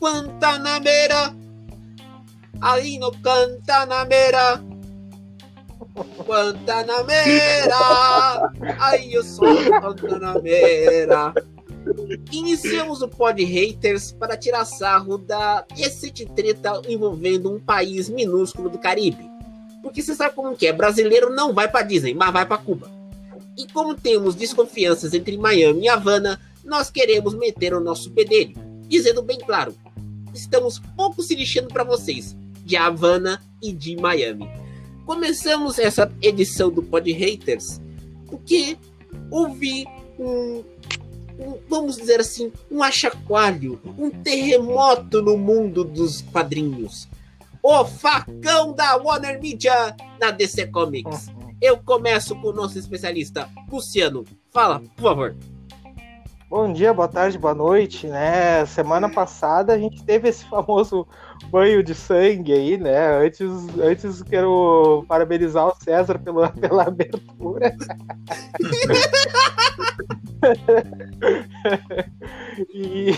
[0.00, 1.34] Guantanamera.
[2.60, 4.62] Ali no Guantanamera.
[6.24, 7.76] Guantanamera.
[8.78, 11.32] Aí eu sou Guantanamera.
[12.32, 18.78] Iniciamos o Pod Haters para tirar sarro da recente treta envolvendo um país minúsculo do
[18.78, 19.28] Caribe.
[19.82, 22.90] Porque você sabe como que é, brasileiro não vai para Disney, mas vai para Cuba.
[23.56, 28.54] E como temos desconfianças entre Miami e Havana, nós queremos meter o nosso bedelho,
[28.86, 29.74] dizendo bem claro,
[30.34, 34.48] estamos pouco se lixando para vocês, de Havana e de Miami.
[35.06, 37.80] Começamos essa edição do Pod Haters
[38.26, 38.76] porque
[39.30, 39.86] houve
[40.18, 40.62] um
[41.38, 47.08] um, vamos dizer assim, um achacoalho, um terremoto no mundo dos quadrinhos.
[47.62, 51.30] O facão da Warner Media na DC Comics.
[51.60, 54.24] Eu começo com o nosso especialista, Luciano.
[54.50, 55.36] Fala, por favor.
[56.50, 58.64] Bom dia, boa tarde, boa noite, né?
[58.64, 61.06] Semana passada a gente teve esse famoso
[61.50, 63.18] banho de sangue aí, né?
[63.18, 67.76] Antes, antes quero parabenizar o César pela, pela abertura.
[72.72, 73.12] e,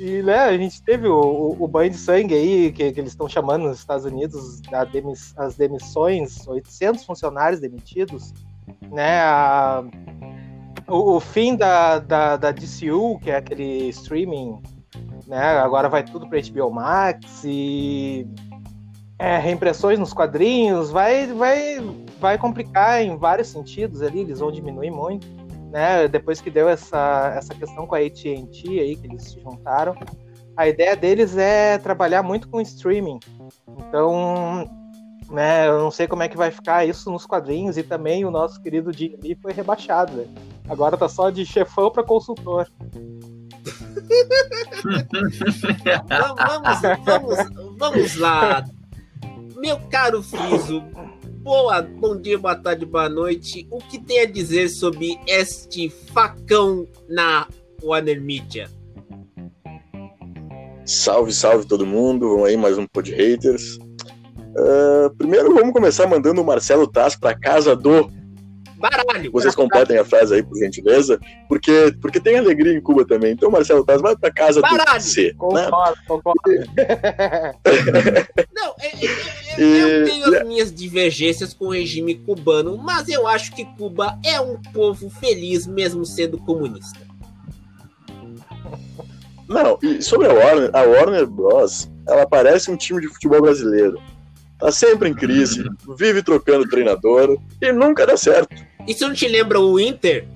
[0.00, 3.28] e, né, a gente teve o, o, banho de sangue aí, que, que eles estão
[3.28, 4.60] chamando nos Estados Unidos
[5.36, 8.34] as demissões, 800 funcionários demitidos,
[8.90, 9.20] né?
[9.20, 9.84] A,
[10.88, 14.62] o, o, fim da, da, da DCU, que é aquele streaming,
[15.26, 15.58] né?
[15.58, 18.26] Agora vai tudo para HBO Max e
[19.18, 21.78] é, reimpressões nos quadrinhos, vai, vai,
[22.20, 25.26] vai complicar em vários sentidos ali, eles vão diminuir muito
[25.70, 26.08] né?
[26.08, 29.94] Depois que deu essa, essa questão com a AT&T aí, que eles se juntaram,
[30.56, 33.20] a ideia deles é trabalhar muito com streaming.
[33.78, 34.68] Então,
[35.30, 38.30] né, eu não sei como é que vai ficar isso nos quadrinhos e também o
[38.30, 40.12] nosso querido Jim Lee foi rebaixado.
[40.16, 40.26] Né?
[40.68, 42.68] Agora tá só de chefão para consultor.
[46.08, 48.64] vamos, vamos, vamos lá.
[49.56, 50.82] Meu caro Friso,
[51.42, 53.66] boa, bom dia, boa tarde, boa noite.
[53.70, 57.48] O que tem a dizer sobre este facão na
[57.82, 58.70] Warner Media?
[60.84, 62.28] Salve, salve todo mundo.
[62.28, 63.78] Vamos aí, mais um Pod Haters.
[63.78, 68.10] Uh, primeiro, vamos começar mandando o Marcelo Taz para casa do
[68.78, 69.32] Baralho.
[69.32, 71.18] Vocês completem a frase aí, por gentileza,
[71.48, 73.32] porque, porque tem alegria em Cuba também.
[73.32, 74.98] Então, Marcelo Taz, vai pra casa Baralho.
[74.98, 75.34] do C.
[75.34, 76.02] Concordo, né?
[76.06, 76.40] concordo.
[78.54, 79.10] Não, eu,
[79.58, 83.64] eu, eu, eu tenho as minhas divergências com o regime cubano, mas eu acho que
[83.76, 87.00] Cuba é um povo feliz, mesmo sendo comunista.
[89.48, 93.98] Não, e sobre a Warner, a Warner Bros., ela parece um time de futebol brasileiro.
[94.58, 95.64] Tá sempre em crise,
[95.96, 98.54] vive trocando treinador e nunca dá certo.
[98.86, 100.26] Isso não te lembra o Inter?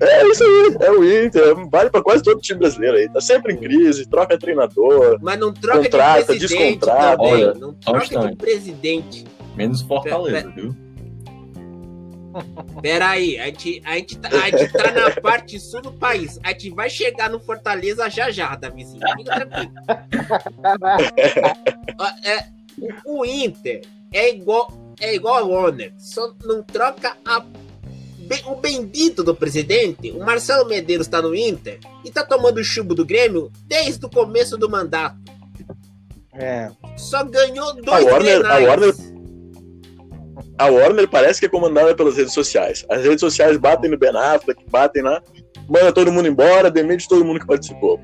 [0.00, 3.08] É isso aí, é o Inter, vale para quase todo time brasileiro aí.
[3.08, 5.18] Tá sempre em crise, troca treinador.
[5.20, 7.16] Mas não troca contrata, de presidente também.
[7.18, 9.24] Olha, não troca de presidente.
[9.56, 10.74] Menos Fortaleza, viu?
[12.80, 16.38] Pera aí, a gente, a, gente tá, a gente tá na parte sul do país.
[16.42, 19.00] A gente vai chegar no Fortaleza já já, Davizinho.
[19.16, 19.72] Fica tranquilo.
[22.24, 22.46] é,
[23.04, 23.82] o Inter
[24.12, 27.44] é igual é igual a Warner, só não troca a,
[28.46, 30.12] o bendito do presidente.
[30.12, 34.08] O Marcelo Medeiros está no Inter e tá tomando o chubo do Grêmio desde o
[34.08, 35.18] começo do mandato.
[36.32, 36.70] É.
[36.96, 38.94] Só ganhou dois a Warner, a Warner,
[40.58, 42.84] a Warner parece que é comandada pelas redes sociais.
[42.88, 45.22] As redes sociais batem no Ben Affleck, batem lá,
[45.68, 48.00] manda todo mundo embora, demite todo mundo que participou.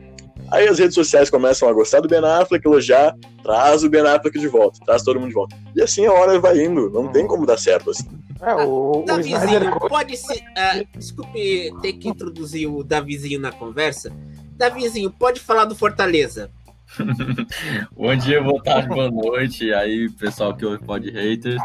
[0.50, 4.38] Aí as redes sociais começam a gostar do Ben Affleck, elogiar, traz o Ben Affleck
[4.38, 5.56] de volta, traz todo mundo de volta.
[5.76, 8.08] E assim a hora vai indo, não tem como dar certo assim.
[8.40, 10.38] É, o, Davizinho, o pode ser.
[10.38, 14.12] Uh, desculpe ter que introduzir o Davizinho na conversa.
[14.56, 16.50] Davizinho, pode falar do Fortaleza.
[17.92, 19.72] Bom dia, boa tarde, boa noite.
[19.72, 21.60] Aí, pessoal que ouve Pod Haters.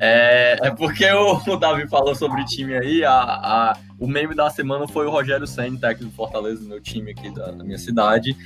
[0.00, 4.50] É, é porque o, o, Davi falou sobre time aí, a, a, o meme da
[4.50, 8.36] semana foi o Rogério Senna, técnico do Fortaleza, meu time aqui da, da minha cidade.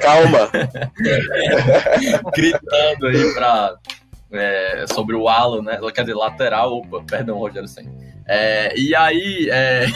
[0.00, 0.50] Calma!
[2.34, 3.74] Gritando aí pra,
[4.32, 5.78] é, sobre o Alan, né?
[5.94, 7.92] Quer dizer, lateral, opa, perdão, Rogério Senna.
[8.26, 9.86] É, e aí, é,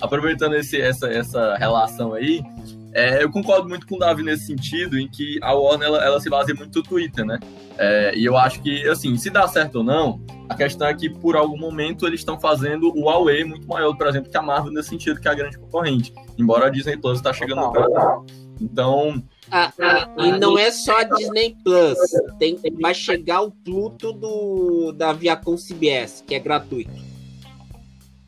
[0.00, 2.42] aproveitando esse, essa, essa relação aí,
[2.92, 6.20] é, eu concordo muito com o Davi nesse sentido, em que a Warner ela, ela
[6.20, 7.38] se baseia muito no Twitter, né?
[7.78, 11.08] É, e eu acho que, assim, se dá certo ou não, a questão é que
[11.08, 14.72] por algum momento eles estão fazendo o Huawei muito maior, por exemplo, que a Marvel
[14.72, 16.12] nesse sentido, que é a grande concorrente.
[16.36, 18.26] Embora a Disney Plus está chegando no Brasil.
[18.60, 19.22] Então.
[19.50, 21.98] Ah, ah, e não é só a Disney Plus.
[22.38, 26.90] Tem, vai chegar o Pluto do, da Viacom CBS, que é gratuito.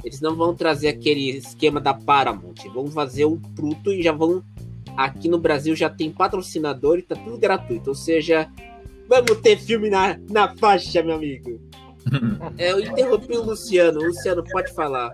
[0.05, 2.55] Eles não vão trazer aquele esquema da Paramount.
[2.73, 4.43] Vão fazer o Pluto e já vão
[4.97, 7.91] aqui no Brasil já tem patrocinador e tá tudo gratuito.
[7.91, 8.49] Ou seja,
[9.09, 11.61] vamos ter filme na, na faixa, meu amigo.
[12.59, 14.01] é, eu interrompi o Luciano.
[14.01, 15.13] O Luciano, pode falar.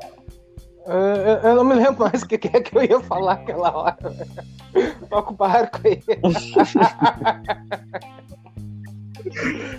[0.87, 3.77] Uh, eu não me lembro mais o que, que é que eu ia falar aquela
[3.77, 3.99] hora.
[5.11, 6.01] Toca o barco aí.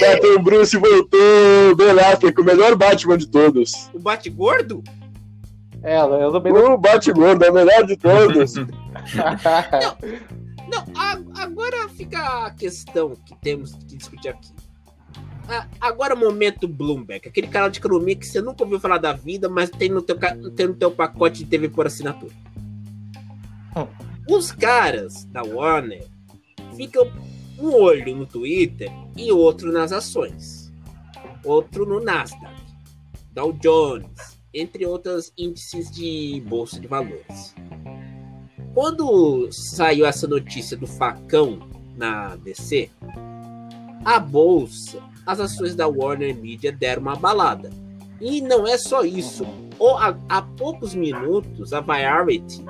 [0.00, 1.76] Batman Bruce voltou!
[1.76, 3.88] Ben Affleck, o melhor Batman de todos.
[3.94, 4.82] O Bate-Gordo?
[5.84, 8.54] É, eu também O Bate-Gordo é o melhor de todos.
[8.56, 8.66] não,
[10.66, 10.84] não,
[11.36, 14.50] agora fica a questão que temos que discutir aqui.
[15.78, 19.68] Agora momento Bloomberg, aquele canal de economia que você nunca ouviu falar da vida, mas
[19.68, 20.16] tem no teu,
[20.56, 22.32] tem no teu pacote de TV por assinatura.
[24.26, 26.06] Os caras da Warner
[26.74, 27.12] ficam
[27.58, 30.72] um olho no Twitter e outro nas ações,
[31.44, 32.54] outro no Nasdaq,
[33.34, 37.54] Dow Jones, entre outros índices de bolsa de valores.
[38.72, 41.58] Quando saiu essa notícia do facão
[41.96, 42.90] na DC,
[44.04, 47.70] a bolsa, as ações da Warner Media deram uma balada.
[48.20, 49.44] E não é só isso.
[50.28, 52.64] há poucos minutos, a Variety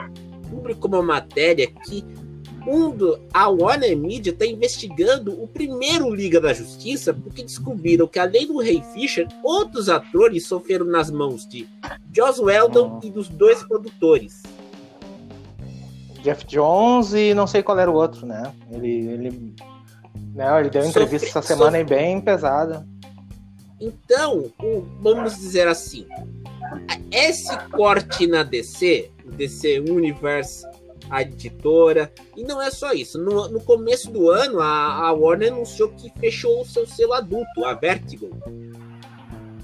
[0.51, 2.05] publicou uma matéria que
[2.67, 8.19] um do, a Warner Media está investigando o primeiro Liga da Justiça porque descobriram que,
[8.19, 11.69] além do Ray Fisher, outros atores sofreram nas mãos de
[12.13, 13.07] Joss Weldon oh.
[13.07, 14.43] e dos dois produtores.
[16.23, 18.51] Jeff Jones e não sei qual era o outro, né?
[18.71, 19.55] Ele, ele,
[20.35, 21.95] né, ele deu uma entrevista essa semana sofre...
[21.97, 22.87] bem pesada.
[23.79, 26.07] Então, o, vamos dizer assim,
[27.11, 30.65] esse corte na DC, DC Universe,
[31.11, 33.19] a editora, e não é só isso.
[33.19, 37.65] No, no começo do ano, a, a, Warner anunciou que fechou o seu selo adulto,
[37.65, 38.31] a Vertigo.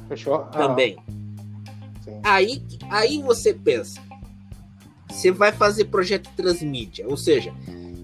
[0.08, 0.34] Fechou?
[0.34, 0.46] Ah.
[0.46, 0.98] Também.
[2.22, 4.00] Ah, aí, aí você pensa,
[5.08, 7.52] você vai fazer projeto transmídia, ou seja,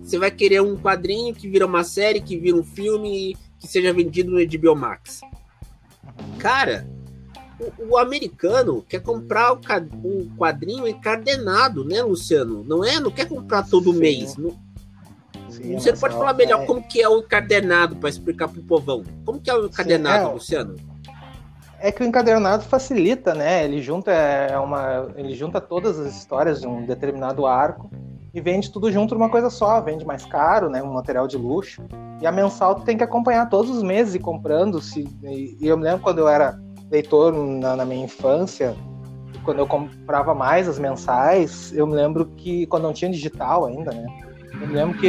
[0.03, 3.93] você vai querer um quadrinho que vira uma série, que vira um filme, que seja
[3.93, 5.21] vendido no HBO Max.
[6.39, 6.89] Cara,
[7.59, 12.63] o, o, americano quer comprar o, o, quadrinho encadenado, né, Luciano?
[12.65, 13.01] Não é?
[13.01, 13.99] Não quer comprar todo Sim.
[13.99, 14.37] mês.
[14.37, 14.57] Não,
[15.49, 16.67] Sim, você pode falar melhor é...
[16.67, 19.03] como que é o encadernado para explicar pro povão.
[19.25, 20.35] Como que é o encadernado, Sim, é...
[20.35, 20.77] Luciano?
[21.79, 23.65] É que o encadernado facilita, né?
[23.65, 27.91] Ele junta é uma, ele junta todas as histórias de um determinado arco
[28.33, 30.83] e vende tudo junto numa coisa só, vende mais caro, né?
[30.83, 31.83] Um material de luxo.
[32.21, 34.81] E a mensal tu tem que acompanhar todos os meses e comprando.
[34.81, 36.59] Se, e eu me lembro quando eu era
[36.91, 38.77] leitor na, na, minha infância,
[39.45, 43.93] quando eu comprava mais as mensais, eu me lembro que quando não tinha digital ainda,
[43.93, 44.07] né?
[44.53, 45.09] Eu me lembro que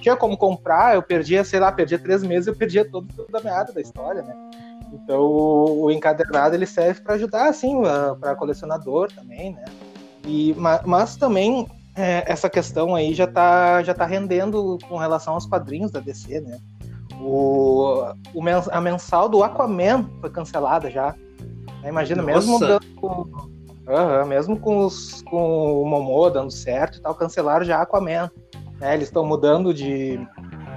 [0.00, 3.42] tinha como comprar, eu perdia, sei lá, perdia três meses, eu perdia todo, toda a
[3.42, 4.34] meada da história, né?
[4.92, 7.74] Então o, encadernado ele serve para ajudar, assim,
[8.20, 9.64] para colecionador também, né?
[10.26, 11.66] E, mas, mas também
[11.96, 16.40] é, essa questão aí já está já tá rendendo com relação aos quadrinhos da DC,
[16.40, 16.58] né?
[17.24, 21.14] O, o mens, a mensal do Aquaman foi cancelada já.
[21.82, 21.88] Né?
[21.88, 22.34] Imagina, Nossa.
[22.34, 28.30] mesmo dando, mesmo com, os, com o Momô dando certo e tal, cancelaram já Aquaman.
[28.80, 28.94] Né?
[28.94, 30.18] Eles estão mudando de,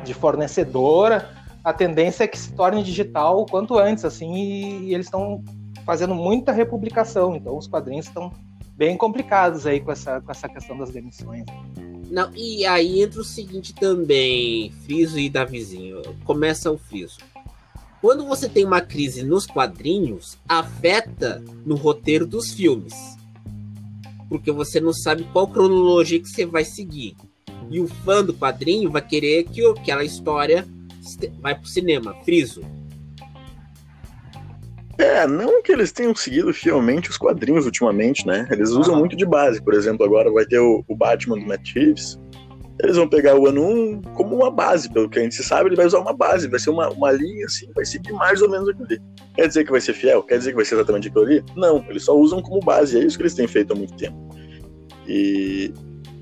[0.04, 1.30] de fornecedora.
[1.64, 5.44] A tendência é que se torne digital o quanto antes, assim, e, e eles estão
[5.86, 7.36] fazendo muita republicação.
[7.36, 8.32] Então os quadrinhos estão
[8.76, 11.46] bem complicados aí com essa, com essa questão das demissões.
[12.10, 16.02] Não, e aí entra o seguinte também, Friso e Davizinho.
[16.24, 17.18] Começa o Friso.
[18.02, 22.94] quando você tem uma crise nos quadrinhos, afeta no roteiro dos filmes.
[24.30, 27.16] Porque você não sabe qual cronologia que você vai seguir.
[27.70, 30.68] E o fã do quadrinho vai querer que aquela história
[31.40, 32.14] vai pro cinema.
[32.24, 32.62] Friso.
[34.98, 38.48] É, não que eles tenham seguido fielmente os quadrinhos ultimamente, né?
[38.50, 39.62] Eles usam muito de base.
[39.62, 42.18] Por exemplo, agora vai ter o, o Batman do Matt Reeves.
[42.82, 45.78] Eles vão pegar o ano 1 como uma base, pelo que a gente sabe, ele
[45.78, 48.68] vai usar uma base, vai ser uma, uma linha assim, vai seguir mais ou menos
[48.68, 49.02] aquilo ali.
[49.34, 50.22] Quer dizer que vai ser fiel?
[50.24, 51.44] Quer dizer que vai ser exatamente aquilo ali?
[51.56, 54.18] Não, eles só usam como base, é isso que eles têm feito há muito tempo.
[55.08, 55.74] E,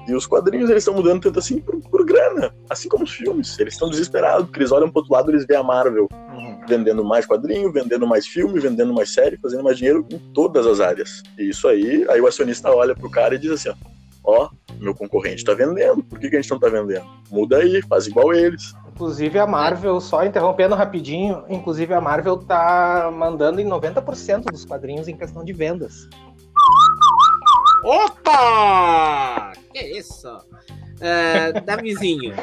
[0.08, 3.58] e os quadrinhos eles estão mudando tanto assim por, por grana, assim como os filmes.
[3.58, 6.08] Eles estão desesperados, porque eles olham pro outro lado eles veem a Marvel
[6.68, 10.80] vendendo mais quadrinho, vendendo mais filme, vendendo mais série, fazendo mais dinheiro em todas as
[10.80, 11.22] áreas.
[11.38, 13.76] E isso aí, aí o acionista olha pro cara e diz assim, ó,
[14.24, 17.06] ó, meu concorrente tá vendendo, por que, que a gente não tá vendendo?
[17.30, 18.74] Muda aí, faz igual eles.
[18.94, 25.08] Inclusive a Marvel, só interrompendo rapidinho, inclusive a Marvel tá mandando em 90% dos quadrinhos
[25.08, 26.08] em questão de vendas.
[27.84, 29.52] Opa!
[29.74, 30.30] Que isso?
[31.02, 32.34] É, Davizinho.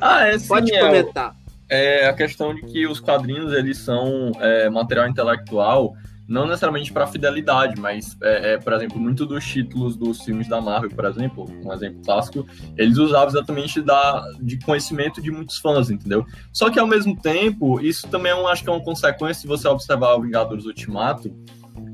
[0.00, 1.34] ah, é sim, Pode é, comentar.
[1.74, 5.94] É a questão de que os quadrinhos eles são é, material intelectual
[6.28, 10.60] não necessariamente para fidelidade, mas, é, é, por exemplo, muito dos títulos dos filmes da
[10.60, 15.90] Marvel, por exemplo, um exemplo clássico, eles usavam exatamente da, de conhecimento de muitos fãs,
[15.90, 16.24] entendeu?
[16.52, 19.46] Só que, ao mesmo tempo, isso também é um, acho que é uma consequência, se
[19.46, 21.30] você observar o Vingadores Ultimato,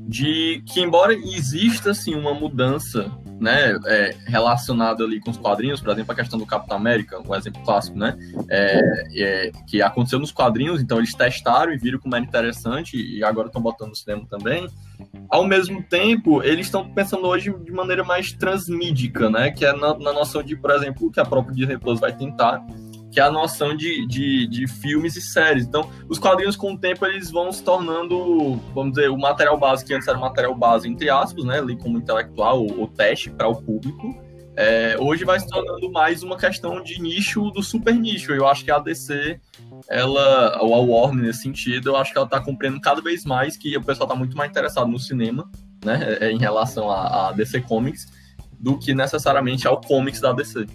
[0.07, 5.91] de que, embora exista, assim, uma mudança né, é, relacionado ali com os quadrinhos, por
[5.91, 8.17] exemplo, a questão do Capitão América, um exemplo clássico, né,
[8.49, 13.23] é, é, que aconteceu nos quadrinhos, então eles testaram e viram como era interessante e
[13.23, 14.67] agora estão botando no cinema também.
[15.29, 19.97] Ao mesmo tempo, eles estão pensando hoje de maneira mais transmídica, né, que é na,
[19.97, 22.61] na noção de, por exemplo, que a própria Disney Plus vai tentar,
[23.11, 25.65] que é a noção de, de, de, filmes e séries.
[25.65, 29.83] Então, os quadrinhos, com o tempo, eles vão se tornando, vamos dizer, o material base,
[29.83, 33.55] que antes era material base, entre aspas, né, ali como intelectual ou, teste para o
[33.61, 34.15] público,
[34.55, 38.33] é, hoje vai se tornando mais uma questão de nicho do super nicho.
[38.33, 39.39] Eu acho que a DC,
[39.87, 43.55] ela, ou a Warner nesse sentido, eu acho que ela está compreendendo cada vez mais
[43.55, 45.49] que o pessoal está muito mais interessado no cinema,
[45.83, 48.07] né, é, em relação a, a DC Comics,
[48.59, 50.67] do que necessariamente ao comics da DC.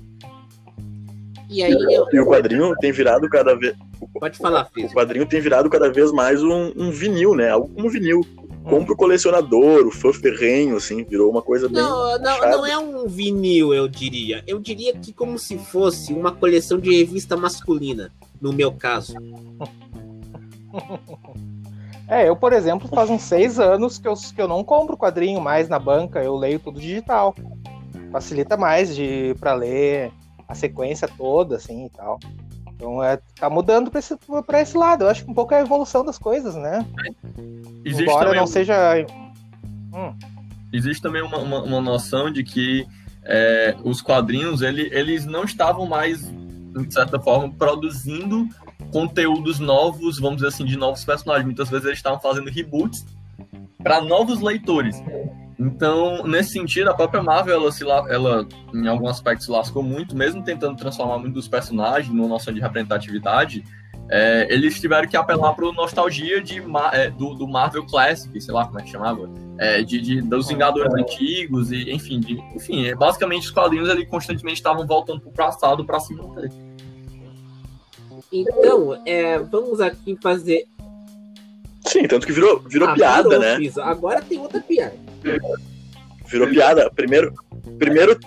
[1.49, 2.07] E aí eu...
[2.13, 3.75] E o quadrinho tem virado cada vez.
[4.19, 4.93] Pode falar, Físico.
[4.93, 7.51] O quadrinho tem virado cada vez mais um, um vinil, né?
[7.51, 8.21] Algo como vinil.
[8.65, 11.83] Compra o colecionador, o fã ferrenho, assim, virou uma coisa bem.
[11.83, 14.43] Não, não, não é um vinil, eu diria.
[14.47, 18.11] Eu diria que como se fosse uma coleção de revista masculina,
[18.41, 19.15] no meu caso.
[22.09, 25.41] É, eu, por exemplo, faz uns seis anos que eu, que eu não compro quadrinho
[25.43, 27.35] mais na banca, eu leio tudo digital.
[28.11, 30.11] Facilita mais de para ler
[30.49, 32.19] a sequência toda, assim e tal.
[32.75, 35.05] Então é, tá mudando para esse, pra esse lado.
[35.05, 36.87] Eu acho que um pouco é a evolução das coisas, né?
[37.85, 38.47] Existe Embora não um...
[38.47, 39.07] seja.
[39.93, 40.15] Hum.
[40.73, 42.87] Existe também uma, uma, uma, noção de que
[43.23, 48.49] é, os quadrinhos ele, eles não estavam mais, de certa forma, produzindo
[48.91, 51.47] conteúdos novos, vamos dizer assim, de novos personagens.
[51.47, 53.07] Muitas vezes eles estavam fazendo reboots
[53.83, 55.01] para novos leitores.
[55.59, 60.17] Então, nesse sentido, a própria Marvel, ela, se, ela em algum aspecto se lascou muito,
[60.17, 63.65] mesmo tentando transformar muito dos personagens numa noção de representatividade,
[64.11, 68.67] é, eles tiveram que apelar para nostalgia de, é, do, do, Marvel Classic, sei lá
[68.67, 72.95] como é que chamava, é, de, de, dos Vingadores antigos, e enfim, de, enfim, é,
[72.95, 76.51] basicamente os quadrinhos ali constantemente estavam voltando para o passado para se manter.
[78.31, 80.67] Então, é, vamos aqui fazer
[81.95, 83.57] Sim, tanto que virou, virou ah, piada, virou, né?
[83.57, 83.79] Fiz.
[83.79, 84.95] Agora tem outra piada.
[86.27, 86.91] Virou piada.
[86.91, 87.33] Primeiro,
[87.79, 88.19] primeiro,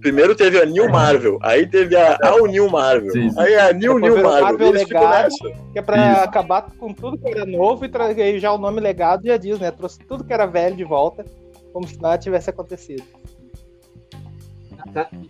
[0.00, 3.38] primeiro teve a New Marvel, aí teve a All New Marvel, sim, sim.
[3.38, 4.40] aí a New New Marvel.
[4.42, 5.32] Marvel legado,
[5.72, 6.22] que é pra Isso.
[6.22, 9.70] acabar com tudo que era novo e trazer já o nome legado já diz, né?
[9.70, 11.24] Trouxe tudo que era velho de volta,
[11.72, 13.04] como se nada tivesse acontecido.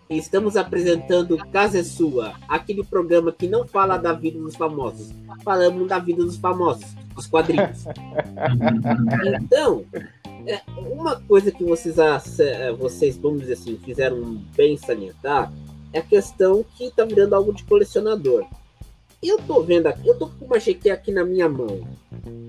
[0.08, 5.10] Estamos apresentando Casa é Sua, aquele programa que não fala da vida dos famosos,
[5.44, 7.84] falamos da vida dos famosos dos quadrinhos.
[9.42, 9.84] então,
[10.46, 15.52] é, uma coisa que vocês, é, vocês, vamos dizer assim, fizeram bem salientar
[15.92, 18.44] é a questão que tá virando algo de colecionador.
[19.22, 21.80] Eu tô vendo aqui, eu tô com uma GQ aqui na minha mão.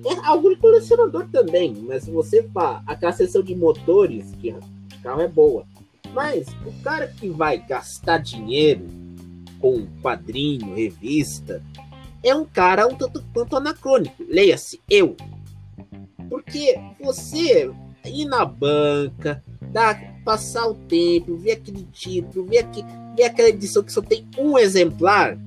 [0.05, 5.21] É algo de colecionador também, mas você fala, aquela seção de motores, que de carro
[5.21, 5.65] é boa.
[6.13, 8.85] Mas o cara que vai gastar dinheiro
[9.59, 11.61] com quadrinho, revista,
[12.23, 14.23] é um cara um tanto quanto anacrônico.
[14.27, 15.15] Leia-se, eu.
[16.29, 17.71] Porque você
[18.05, 22.83] ir na banca, dar, passar o tempo, ver aquele título, ver, aqui,
[23.15, 25.37] ver aquela edição que só tem um exemplar,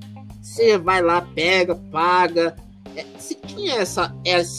[0.41, 2.55] você vai lá, pega, paga,
[2.95, 4.15] é, se tinha essa,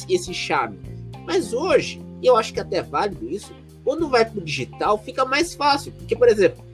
[0.08, 0.78] esse charme.
[1.26, 3.52] Mas hoje, eu acho que até é válido isso,
[3.84, 5.92] quando vai pro digital fica mais fácil.
[5.92, 6.64] Porque, por exemplo,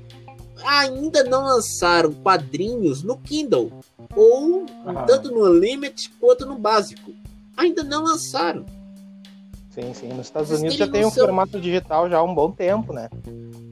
[0.65, 3.73] ainda não lançaram quadrinhos no Kindle.
[4.15, 4.67] Ou
[5.07, 7.13] tanto no Unlimited quanto no básico.
[7.57, 8.65] Ainda não lançaram.
[9.71, 10.09] Sim, sim.
[10.09, 11.25] Nos Estados Vocês Unidos já tem um seu...
[11.25, 13.09] formato digital já há um bom tempo, né?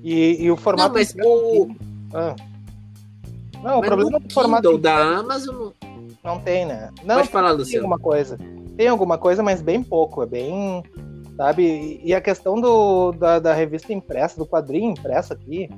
[0.02, 0.88] E, e o formato.
[0.88, 1.68] Não, mas o.
[2.14, 2.37] Ah.
[3.62, 4.78] Não, o problema do formato.
[4.78, 5.71] da Amazon.
[6.23, 6.90] Não tem, né?
[7.04, 7.71] Não, Pode falar, Luciano.
[7.71, 8.38] Tem alguma coisa.
[8.76, 10.23] Tem alguma coisa, mas bem pouco.
[10.23, 10.83] É bem.
[11.38, 12.00] Sabe?
[12.02, 15.71] E a questão do, da, da revista impressa, do quadrinho impresso aqui,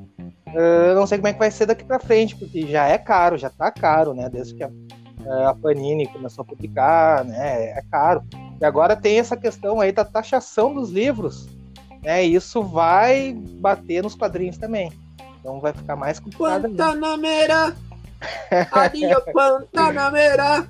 [0.55, 3.37] eu não sei como é que vai ser daqui para frente, porque já é caro,
[3.37, 4.31] já tá caro, né?
[4.31, 4.71] Desde que a,
[5.51, 7.79] a Panini começou a publicar, né?
[7.79, 8.25] É caro.
[8.59, 11.47] E agora tem essa questão aí da taxação dos livros,
[12.03, 12.25] né?
[12.25, 14.91] E isso vai bater nos quadrinhos também.
[15.41, 16.69] Então vai ficar mais complicado.
[16.69, 17.77] Guantanamera!
[18.73, 20.67] Adio Guantanamera!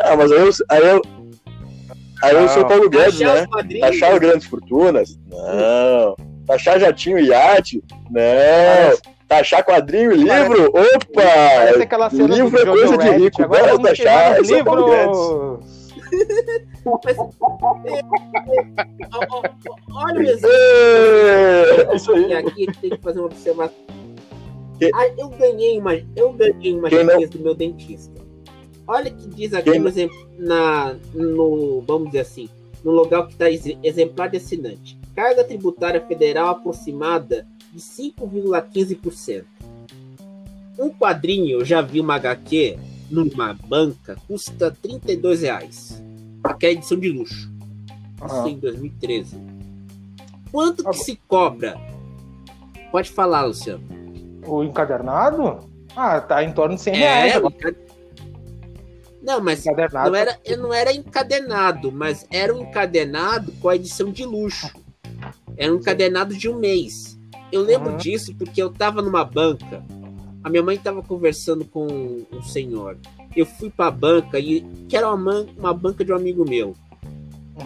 [0.00, 1.02] Ah, mas aí eu, aí eu,
[2.22, 3.46] aí eu sou Paulo Guedes, né?
[3.80, 5.18] Taxar grandes fortunas?
[5.30, 6.16] Não.
[6.46, 7.82] Taxar jatinho e iate?
[8.10, 9.14] Não.
[9.28, 10.66] Taxar quadrinho e livro?
[10.68, 11.86] Opa!
[12.26, 13.48] livro é coisa de rico.
[13.48, 14.40] Bora taxar.
[14.40, 15.60] Livro!
[17.86, 18.04] É, é,
[19.92, 21.94] olha o exemplo.
[21.94, 22.32] Isso aí.
[22.34, 23.76] Aqui tem que fazer uma observação.
[24.94, 28.12] Ah, eu ganhei uma, eu ganhei uma do meu dentista.
[28.86, 29.90] Olha que diz aqui no,
[30.38, 32.48] na, no, vamos dizer assim,
[32.82, 34.98] no local que está exemplar de assinante.
[35.14, 39.44] Carga tributária federal aproximada de 5,15%.
[40.78, 42.76] Um quadrinho, eu já vi uma HQ
[43.10, 46.03] numa banca, custa 32 reais.
[46.44, 47.50] Aquela edição de luxo.
[48.24, 49.36] Isso em 2013.
[50.52, 51.76] Quanto que se cobra?
[52.92, 53.82] Pode falar, Luciano.
[54.46, 55.58] O encadernado?
[55.96, 57.42] Ah, tá em torno de 100 é, reais.
[59.22, 64.24] Não, mas não era, não era encadernado, mas era um encadenado com a edição de
[64.24, 64.70] luxo.
[65.56, 67.18] Era um encadernado de um mês.
[67.50, 67.96] Eu lembro uhum.
[67.96, 69.82] disso porque eu tava numa banca.
[70.42, 71.86] A minha mãe tava conversando com
[72.30, 72.98] um senhor.
[73.36, 76.74] Eu fui pra banca e que era uma, uma banca de um amigo meu.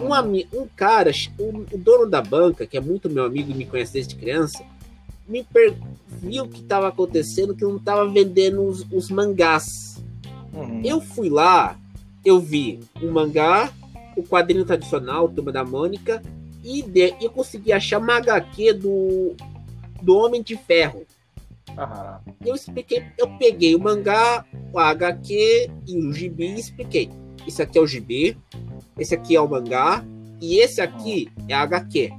[0.01, 3.55] Um, ami, um cara, o, o, dono da banca, que é muito meu amigo e
[3.55, 4.63] me conhece desde criança,
[5.27, 5.75] me per,
[6.07, 10.03] viu o que estava acontecendo, que não estava vendendo os, os mangás.
[10.53, 10.81] Uhum.
[10.83, 11.75] Eu fui lá,
[12.23, 13.71] eu vi um mangá,
[14.15, 16.21] o quadrinho tradicional, Turma da Mônica,
[16.63, 19.35] e de, eu consegui achar uma HQ do
[20.01, 21.05] do Homem de Ferro.
[21.79, 22.33] Uhum.
[22.45, 27.09] Eu expliquei, eu peguei o mangá, o HQ e o gibi e expliquei.
[27.47, 28.37] Isso aqui é o gibi,
[28.97, 30.03] esse aqui é o mangá
[30.41, 32.11] e esse aqui é a HQ.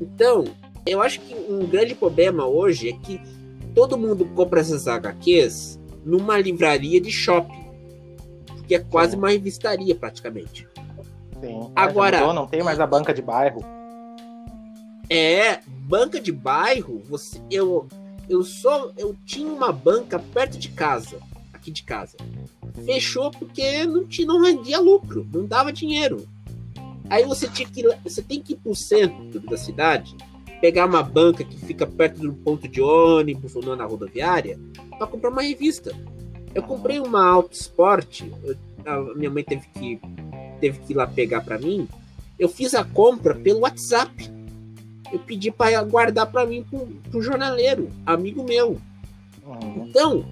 [0.00, 0.44] Então,
[0.84, 3.20] eu acho que um grande problema hoje é que
[3.74, 7.64] todo mundo compra essas HQs numa livraria de shopping,
[8.66, 9.18] que é quase Sim.
[9.18, 10.66] uma revistaria praticamente.
[11.40, 11.70] Sim.
[11.74, 13.64] Agora não, não tem mais a banca de bairro.
[15.14, 17.86] É, banca de bairro, você, eu,
[18.30, 21.18] eu só, eu tinha uma banca perto de casa,
[21.52, 22.16] aqui de casa.
[22.86, 26.26] Fechou porque não, tinha, não rendia lucro, não dava dinheiro.
[27.10, 30.16] Aí você tinha que, você tem que ir pro centro da cidade,
[30.62, 34.58] pegar uma banca que fica perto do ponto de ônibus ou na rodoviária,
[34.96, 35.94] para comprar uma revista.
[36.54, 40.00] Eu comprei uma Auto Sport, eu, a minha mãe teve que
[40.58, 41.86] teve que ir lá pegar para mim.
[42.38, 44.31] Eu fiz a compra pelo WhatsApp
[45.12, 48.80] eu pedi para guardar para mim pro, pro jornaleiro, amigo meu.
[49.44, 49.86] Uhum.
[49.86, 50.24] Então,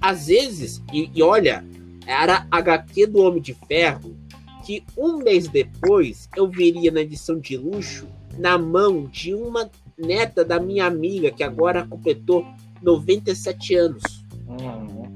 [0.00, 1.64] às vezes, e, e, olha,
[2.06, 4.16] era HQ do Homem de Ferro,
[4.64, 10.44] que um mês depois eu veria na edição de luxo na mão de uma neta
[10.44, 12.44] da minha amiga, que agora completou
[12.82, 14.02] 97 anos.
[14.48, 15.14] Uhum.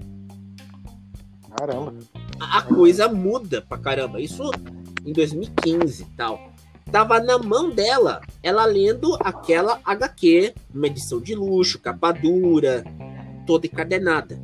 [1.56, 1.94] Caramba.
[2.38, 4.20] A, a coisa muda pra caramba.
[4.20, 4.50] Isso
[5.04, 6.53] em 2015 e tal
[6.94, 12.84] tava na mão dela, ela lendo aquela HQ, uma edição de luxo, capa dura,
[13.44, 14.40] toda encadenada.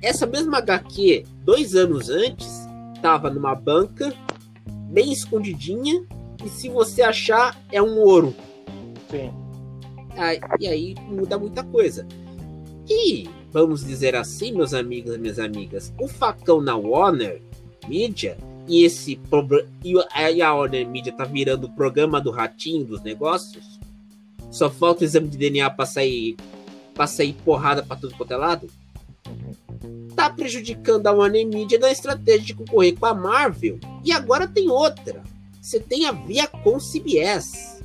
[0.00, 2.66] Essa mesma HQ, dois anos antes,
[3.02, 4.14] tava numa banca,
[4.90, 6.06] bem escondidinha,
[6.42, 8.34] e se você achar, é um ouro.
[9.10, 9.30] Sim.
[10.16, 12.08] Aí, e aí muda muita coisa.
[12.88, 17.42] E, vamos dizer assim, meus amigos e minhas amigas, o facão na Warner
[17.86, 19.20] Media e esse
[19.84, 23.78] e a Warner Media tá virando o programa do ratinho dos negócios,
[24.50, 26.36] só falta o exame de DNA para sair
[26.94, 28.68] para sair porrada para tudo quanto é lado.
[30.14, 33.80] Tá prejudicando a Warner Media na estratégia de concorrer com a Marvel.
[34.04, 35.22] E agora tem outra.
[35.60, 37.82] Você tem a Via com CBS,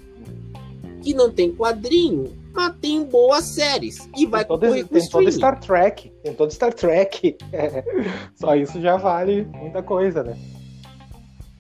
[1.01, 5.09] que não tem quadrinho mas tem boas séries e vai Tem todo, concorrer com tem
[5.09, 5.31] todo streaming.
[5.31, 6.11] Star Trek.
[6.23, 7.37] Tem todo Star Trek.
[7.53, 7.83] É,
[8.35, 10.37] Só isso já vale muita coisa, né?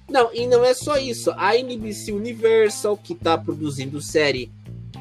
[0.09, 1.31] Não, e não é só isso.
[1.37, 4.51] A NBC Universal, que tá produzindo série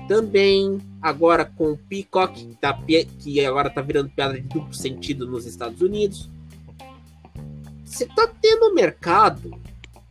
[0.07, 2.79] também, agora com o Peacock, que, tá,
[3.19, 6.29] que agora tá virando piada de duplo sentido nos Estados Unidos.
[7.85, 9.51] Você tá tendo mercado.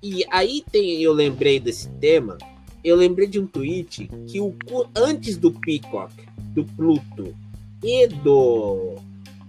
[0.01, 2.37] E aí tem, eu lembrei desse tema.
[2.83, 4.55] Eu lembrei de um tweet que o
[4.95, 6.13] antes do Peacock,
[6.53, 7.35] do Pluto
[7.83, 8.95] e do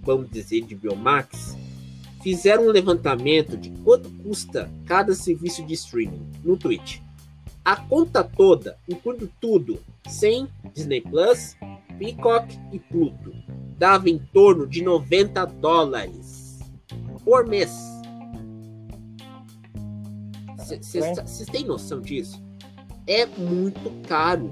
[0.02, 1.54] vamos dizer de Biomax,
[2.22, 7.00] fizeram um levantamento de quanto custa cada serviço de streaming no Twitch.
[7.64, 9.78] A conta toda, incluindo tudo,
[10.09, 11.57] sem Disney Plus,
[11.98, 13.33] Peacock e Pluto,
[13.76, 16.59] dava em torno de 90 dólares
[17.24, 17.70] por mês.
[20.57, 22.42] Vocês têm noção disso?
[23.07, 24.50] É muito caro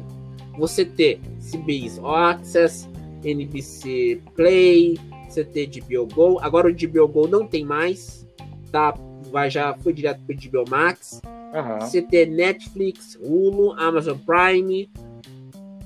[0.58, 2.88] você ter CBS All Access,
[3.22, 4.98] NBC Play,
[5.32, 6.38] você ter HBO Go.
[6.40, 8.26] Agora o HBO Go não tem mais,
[8.70, 8.94] tá?
[9.30, 11.20] Vai, já foi direto pro HBO Max.
[11.54, 11.80] Aham.
[11.80, 14.90] Você ter Netflix, Hulu, Amazon Prime.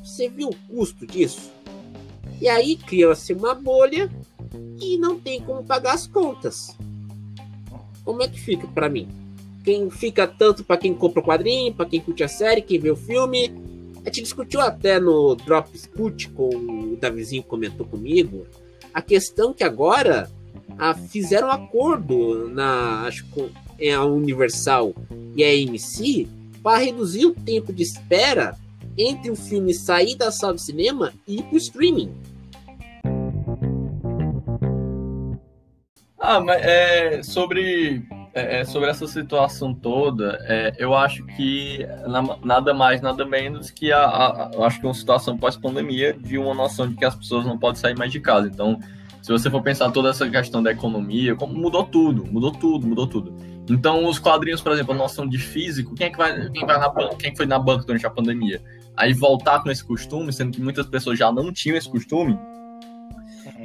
[0.03, 1.51] Você viu o custo disso?
[2.41, 4.11] E aí cria-se uma bolha
[4.81, 6.77] e não tem como pagar as contas.
[8.05, 9.09] Como é que fica pra mim?
[9.63, 12.91] Quem fica tanto pra quem compra o quadrinho, pra quem curte a série, quem vê
[12.91, 13.53] o filme.
[14.05, 18.47] A gente discutiu até no Drop Scoot com o Davizinho comentou comigo
[18.93, 20.31] a questão que agora
[20.79, 24.95] ah, fizeram um acordo na acho com- é a Universal
[25.37, 26.29] e a AMC
[26.63, 28.57] para reduzir o tempo de espera
[28.99, 32.13] entre o filme sair da sala de cinema e ir pro streaming.
[36.19, 42.37] Ah, mas é, sobre, é, é, sobre essa situação toda, é, eu acho que na-
[42.45, 46.89] nada mais, nada menos que a, a- acho que uma situação pós-pandemia de uma noção
[46.89, 48.47] de que as pessoas não podem sair mais de casa.
[48.47, 48.79] Então,
[49.21, 53.07] se você for pensar toda essa questão da economia, como mudou tudo, mudou tudo, mudou
[53.07, 53.35] tudo.
[53.69, 56.79] Então, os quadrinhos, por exemplo, a noção de físico, quem é que vai, quem vai
[56.79, 58.61] na quem foi na banca durante a pandemia?
[58.97, 62.37] Aí voltar com esse costume, sendo que muitas pessoas já não tinham esse costume,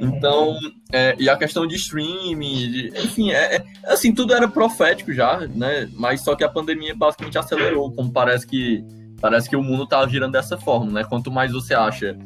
[0.00, 0.56] então,
[0.92, 5.40] é, e a questão de streaming, de- enfim, é, é- assim, tudo era profético já,
[5.54, 5.88] né?
[5.94, 8.84] Mas só que a pandemia basicamente acelerou, como parece que
[9.20, 11.04] parece que o mundo tá girando dessa forma, né?
[11.04, 12.16] Quanto mais você acha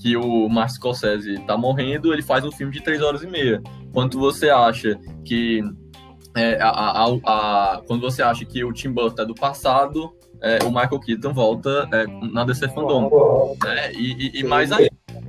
[0.00, 3.60] que o Martin Scorsese tá morrendo, ele faz um filme de três horas e meia.
[3.92, 5.60] Quanto você acha que
[6.36, 10.10] é, a, a- a- quando você acha que o Tim Burton é do passado,
[10.40, 13.10] é, o Michael Keaton volta é, na DC Fandom
[13.64, 13.92] né?
[13.92, 14.87] E, e- e mais ainda,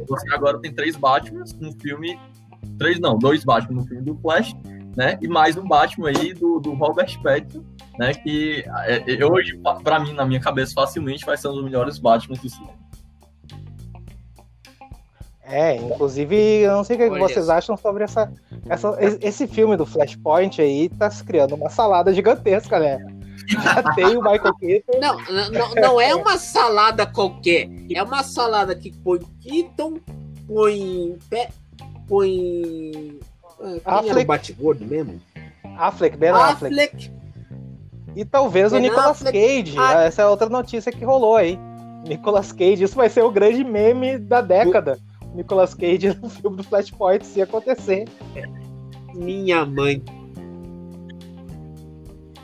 [0.10, 2.20] você agora tem três Batman no filme.
[2.78, 4.54] Três não, dois Batman no filme do Flash,
[4.96, 5.18] né?
[5.22, 7.64] E mais um Batman aí do, do Robert Pattinson,
[7.98, 8.14] né?
[8.14, 12.00] Que é, é, hoje, pra mim, na minha cabeça, facilmente vai ser um dos melhores
[12.00, 12.80] Batman do cinema.
[15.44, 18.32] É, inclusive, eu não sei o que Olha vocês acham sobre essa,
[18.70, 23.19] essa, esse filme do Flashpoint aí, tá se criando uma salada gigantesca, né?
[23.50, 25.00] Já tem o Michael Keaton.
[25.00, 25.18] Não,
[25.52, 27.70] não, não é uma salada qualquer.
[27.94, 30.00] É uma salada que põe Keaton,
[30.48, 31.18] põe.
[31.30, 31.48] Pe,
[32.08, 33.20] põe.
[33.60, 34.26] ah, Quem era o Affleck.
[34.26, 35.20] Batigordo mesmo?
[35.78, 36.76] Affleck, Ben Affleck.
[36.76, 37.12] Affleck.
[38.16, 39.38] E talvez o Ben Nicolas Affleck.
[39.40, 39.76] Cage.
[39.78, 40.04] Ah.
[40.04, 41.58] Essa é outra notícia que rolou aí.
[42.08, 44.98] Nicolas Cage, isso vai ser o grande meme da década.
[45.34, 48.08] Nicolas Cage no filme do Flashpoint, se acontecer.
[49.14, 50.02] Minha mãe.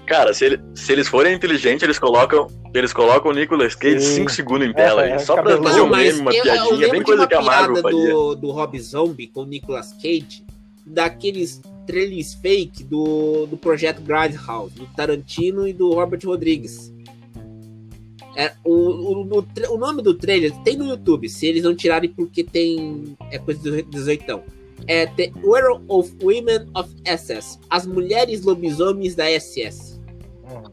[0.06, 4.16] Cara, se, ele- se eles forem inteligentes, eles colocam, eles colocam o Nicolas Cage Sim.
[4.18, 6.72] 5 segundos em tela, É, é, só pra fazer um meme, uma eu, eu piadinha,
[6.74, 8.14] lembro bem coisa que a Marvel faria.
[8.14, 10.44] do, do Rob Zombie com o Nicolas Cage,
[10.86, 16.94] daqueles trailers fake do, do projeto Grindhouse, do Tarantino e do Robert Rodrigues.
[18.36, 22.10] É, o, o, o, o nome do trailer tem no YouTube, se eles não tirarem
[22.10, 23.16] porque tem.
[23.32, 24.42] É coisa do 18.
[24.88, 29.95] É The World of Women of SS As Mulheres Lobisomens da SS.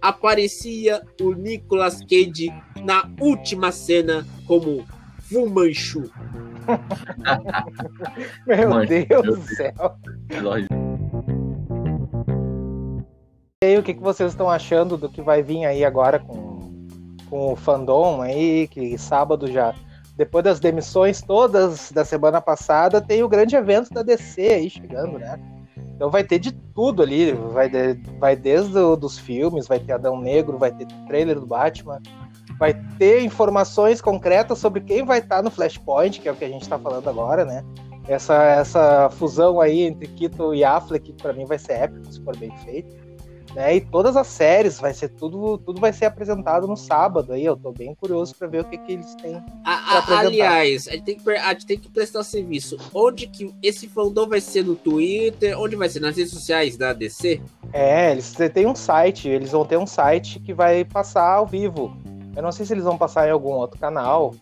[0.03, 2.53] Aparecia o Nicolas Cage
[2.85, 4.85] na última cena como
[5.21, 6.11] Fu Manchu.
[8.47, 9.97] Meu Deus do céu.
[13.63, 16.77] E aí, o que, que vocês estão achando do que vai vir aí agora com,
[17.31, 19.73] com o fandom aí, que sábado já,
[20.17, 25.17] depois das demissões todas da semana passada, tem o grande evento da DC aí chegando,
[25.17, 25.39] né?
[25.95, 29.93] Então vai ter de tudo ali, vai, de- vai desde o, dos filmes, vai ter
[29.93, 32.01] Adão Negro, vai ter trailer do Batman,
[32.59, 36.49] vai ter informações concretas sobre quem vai estar no Flashpoint, que é o que a
[36.49, 37.65] gente está falando agora, né?
[38.09, 42.37] Essa, essa fusão aí entre Keaton e Affleck, para mim vai ser épico, se for
[42.37, 43.02] bem feito.
[43.55, 43.77] Né?
[43.77, 47.45] E todas as séries, vai ser tudo, tudo vai ser apresentado no sábado aí.
[47.45, 49.37] Eu tô bem curioso para ver o que, que eles têm.
[49.65, 52.79] A- a- aliás, a gente, tem que, a gente tem que prestar serviço.
[52.95, 55.59] Onde que esse fandom vai ser no Twitter?
[55.61, 56.01] Onde vai ser?
[56.01, 57.43] Nas redes sociais da DC?
[57.75, 61.95] É, eles têm um site, eles vão ter um site que vai passar ao vivo.
[62.35, 64.35] Eu não sei se eles vão passar em algum outro canal,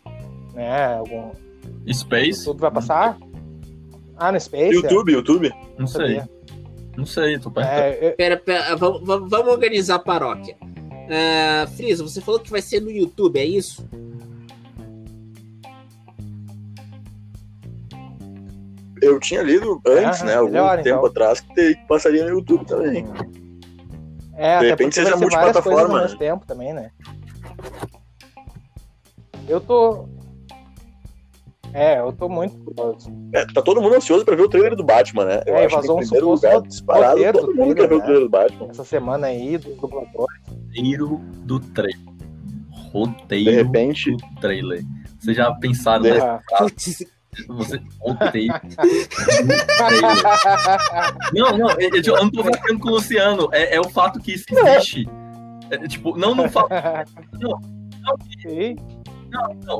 [0.54, 0.94] né?
[0.94, 1.32] Algum.
[1.92, 2.44] Space?
[2.44, 3.18] Tudo vai passar?
[4.16, 4.74] Ah, no Space?
[4.74, 5.50] YouTube, YouTube.
[5.76, 6.22] Não sei.
[7.00, 7.80] Não sei, tô perguntando.
[7.80, 10.54] É, eu- Pera, pera, vamos, vamos- organizar a paróquia.
[11.10, 13.88] Ah, Friso, você falou que vai ser no YouTube, é isso?
[19.00, 20.34] Eu tinha lido antes, Ah, né?
[20.34, 21.06] Algum melhor, tempo então.
[21.06, 23.06] atrás que passaria no YouTube também.
[24.36, 26.90] É, até repente porque seja multiplataforma, mesmo tempo também, né?
[29.48, 30.06] Eu tô.
[31.72, 33.10] É, eu tô muito curioso.
[33.32, 35.42] É, tá todo mundo ansioso pra ver o trailer do Batman, né?
[35.46, 37.88] Eu É, acho que vazou em um primeiro lugar, disparado, roteiro todo do mundo quer
[37.88, 38.66] ver o trailer, trailer do Batman.
[38.70, 40.26] Essa semana aí, do dublador.
[40.48, 42.00] Roteiro do trailer.
[42.00, 44.82] De Roteiro repente, do trailer.
[45.20, 46.40] Vocês já pensaram De- nessa?
[46.52, 46.58] Ah.
[46.58, 47.04] Putz,
[47.48, 47.80] Você...
[48.32, 48.60] Trailer.
[51.32, 53.48] Não, não, eu, eu não tô ficando com o Luciano.
[53.52, 55.08] É, é o fato que isso existe.
[55.70, 56.68] É, tipo, não no fato.
[58.42, 58.76] Sim.
[58.80, 58.99] Não,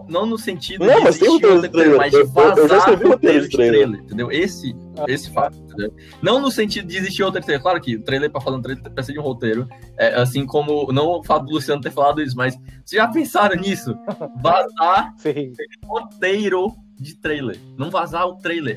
[0.09, 1.97] não no sentido Não, de mas tem roteiro trailer.
[1.97, 3.81] mas de Eu- eu- eu já vazar escrevi roteiro de trailer.
[3.81, 4.33] trailer, entendeu?
[4.33, 4.77] Esse,
[5.09, 5.93] esse fato, entendeu?
[6.23, 7.63] Não no sentido de existir outra trailer.
[7.63, 9.69] Claro que o trailer, pra fazer um trailer, precisa de um roteiro.
[9.99, 13.61] É, assim como, não o fato do Luciano ter falado isso, mas vocês já pensaram
[13.61, 13.95] nisso?
[14.43, 15.53] Vazar Sim.
[15.85, 17.59] roteiro de trailer.
[17.79, 18.77] Não vazar o trailer.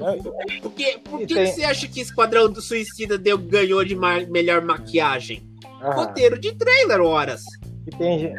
[0.62, 3.96] por que, por que tem- que você acha que Esquadrão do Suicida deu, ganhou de
[3.96, 5.44] ma- melhor maquiagem?
[5.82, 7.44] Ah, Roteiro de trailer, horas.
[7.88, 8.36] E, tem, gen-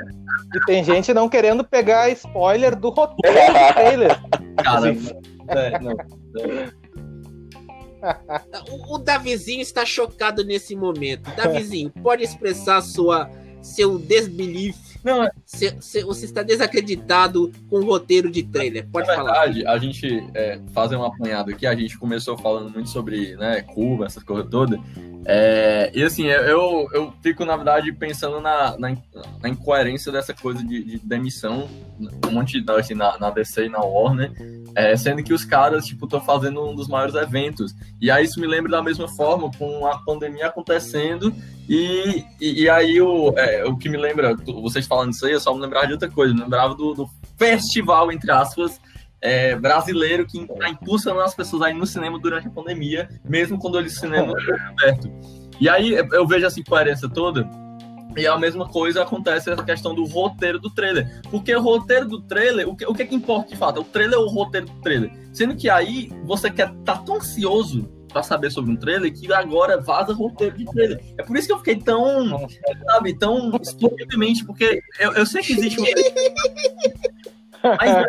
[0.55, 4.21] e tem gente não querendo pegar spoiler do roteiro do trailer.
[4.63, 5.11] Cara, Sim.
[5.49, 5.97] é, não.
[8.71, 11.31] O, o Davizinho está chocado nesse momento.
[11.35, 13.31] Davizinho, pode expressar sua,
[13.63, 14.77] seu desbelief.
[15.03, 18.87] Não, é- Se- se- você está desacreditado com o roteiro de trailer.
[18.91, 19.33] Pode Na falar.
[19.47, 23.63] verdade, a gente é, fazer um apanhado aqui, a gente começou falando muito sobre né,
[23.63, 24.79] Cuba, essas coisas todas.
[25.27, 28.97] É, e assim, eu, eu fico, na verdade, pensando na, na,
[29.41, 31.69] na incoerência dessa coisa de, de demissão,
[32.27, 34.33] um monte de assim, na, na DC e na Warner,
[34.75, 37.75] é, sendo que os caras, tipo, estão fazendo um dos maiores eventos.
[38.01, 41.35] E aí isso me lembra da mesma forma, com a pandemia acontecendo,
[41.69, 45.41] e, e, e aí o, é, o que me lembra, vocês falando isso aí, eu
[45.41, 48.79] só me lembrava de outra coisa, me lembrava do, do festival, entre aspas,
[49.25, 53.59] é, brasileiro que está impulsionando as pessoas a ir no cinema durante a pandemia, mesmo
[53.59, 55.11] quando eles cinema é aberto.
[55.59, 57.49] E aí eu vejo essa incoerência toda,
[58.15, 61.23] e a mesma coisa acontece essa questão do roteiro do trailer.
[61.31, 63.79] Porque o roteiro do trailer, o que, o que, é que importa de fato?
[63.79, 65.11] É o trailer ou o roteiro do trailer?
[65.33, 69.81] Sendo que aí você quer tá tão ansioso pra saber sobre um trailer que agora
[69.81, 71.03] vaza roteiro de trailer.
[71.19, 72.47] É por isso que eu fiquei tão,
[72.87, 75.85] sabe, tão explosivamente, porque eu, eu sei que existe um
[77.65, 78.07] mas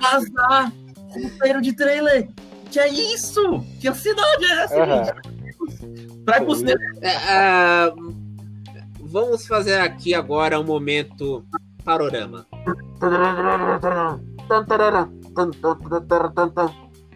[0.00, 0.72] vazar
[1.08, 2.28] roteiro de trailer.
[2.70, 3.64] Que é isso?
[3.80, 5.04] Que ansiedade é essa, Aham.
[5.04, 6.24] gente?
[6.24, 6.74] Pra você.
[7.00, 7.94] É, ah,
[9.00, 11.44] vamos fazer aqui agora um momento
[11.84, 12.46] panorama.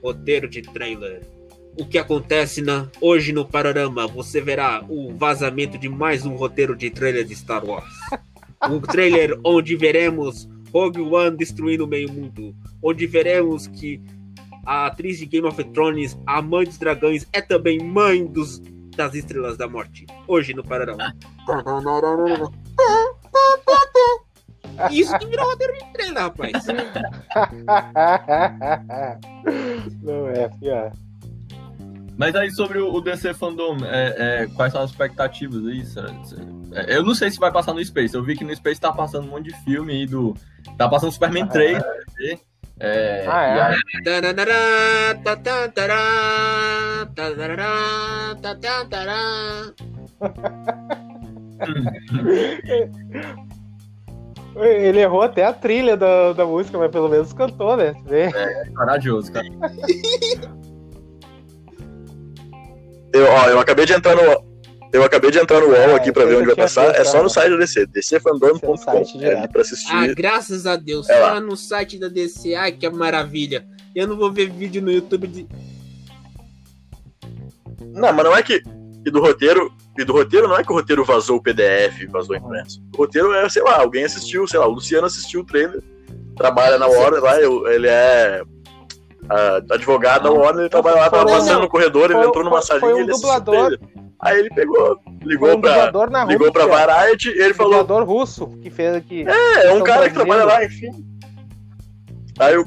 [0.03, 1.27] Roteiro de trailer.
[1.79, 4.07] O que acontece na, hoje no Panorama?
[4.07, 7.93] Você verá o vazamento de mais um roteiro de trailer de Star Wars.
[8.71, 12.55] Um trailer onde veremos Rogue One destruindo o meio mundo.
[12.83, 14.01] Onde veremos que
[14.65, 18.61] a atriz de Game of Thrones, a mãe dos dragões, é também mãe dos,
[18.97, 20.07] das Estrelas da Morte.
[20.27, 21.15] Hoje no Panorama.
[24.91, 26.53] Isso que virou roteiro de trailer, rapaz.
[30.03, 30.93] Não é, pior.
[32.17, 35.83] Mas aí sobre o DC Fandom, é, é, quais são as expectativas aí?
[36.75, 38.15] É, Eu não sei se vai passar no Space.
[38.15, 40.35] Eu vi que no Space tá passando um monte de filme aí do.
[40.77, 41.79] Tá passando Superman 3.
[41.79, 42.39] né?
[42.81, 43.63] É, Ah, é?
[43.63, 45.37] aí- tarará, tá,
[48.57, 49.73] tá, tará.
[54.57, 57.95] Ele errou até a trilha da, da música, mas pelo menos cantou, né?
[58.05, 58.29] Vê?
[58.75, 59.47] corajoso, cara.
[63.13, 64.53] Eu, ó, eu acabei de entrar no.
[64.93, 66.95] Eu acabei de entrar no UOL Ah, aqui pra ver onde vai passar.
[66.95, 69.23] É só no site da DC, dcfandom.com.
[69.23, 69.91] É pra assistir.
[69.91, 71.09] Ah, graças a Deus.
[71.09, 71.41] É Só lá.
[71.41, 72.55] no site da DC.
[72.55, 73.65] Ai, que maravilha.
[73.97, 75.47] Eu não vou ver vídeo no YouTube de.
[77.95, 78.63] Não, mas não é que.
[79.05, 79.73] E do roteiro.
[79.99, 82.83] E do roteiro não é que o roteiro vazou o PDF, vazou impresso.
[82.95, 85.83] O roteiro é, sei lá, alguém assistiu, sei lá, o Luciano assistiu o trailer,
[86.35, 88.43] trabalha na Warner lá, ele é
[89.29, 92.57] ah, advogado da Warner, ele trabalha lá, tava passando no corredor, ele foi- entrou numa
[92.59, 93.79] foi- salinha foi um ele dublador.
[94.21, 95.91] Aí ele pegou, ligou um pra,
[96.27, 96.87] ligou pra Rússia.
[96.87, 100.09] Variety e ele Um falou: dublador russo que fez que É, é um Estão cara
[100.09, 100.91] que trabalha lá, enfim.
[102.39, 102.65] Aí o,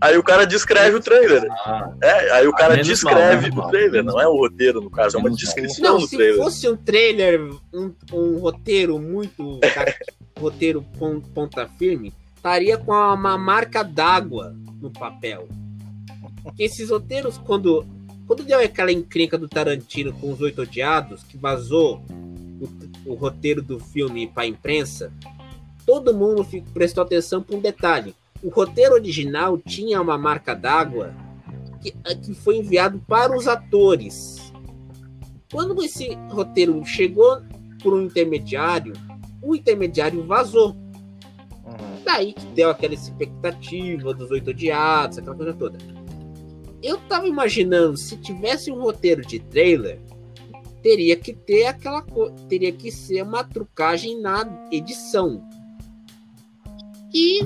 [0.00, 1.46] aí o cara descreve o trailer.
[1.50, 4.90] Ah, É, aí o cara menos descreve mal, o trailer, não é o roteiro, no
[4.90, 6.42] caso, é uma descrição Não, do se trailer.
[6.42, 7.40] fosse um trailer,
[7.74, 9.60] um, um roteiro muito.
[10.40, 15.46] roteiro pon- ponta firme, estaria com uma marca d'água no papel.
[16.58, 17.86] Esses roteiros, quando.
[18.26, 22.00] Quando deu aquela encrenca do Tarantino com os Oito Odiados, que vazou
[23.04, 25.12] o, o roteiro do filme para a imprensa,
[25.84, 28.14] todo mundo prestou atenção para um detalhe.
[28.40, 31.12] O roteiro original tinha uma marca d'água
[31.82, 31.90] que,
[32.22, 34.52] que foi enviado para os atores.
[35.50, 37.42] Quando esse roteiro chegou
[37.82, 38.92] por um intermediário,
[39.42, 40.70] o intermediário vazou.
[40.70, 42.04] Uhum.
[42.04, 45.78] Daí que deu aquela expectativa dos oito odiados, aquela coisa toda.
[46.82, 49.98] Eu tava imaginando, se tivesse um roteiro de trailer,
[50.82, 52.02] teria que ter aquela
[52.48, 55.42] teria que ser uma trucagem na edição.
[57.12, 57.40] E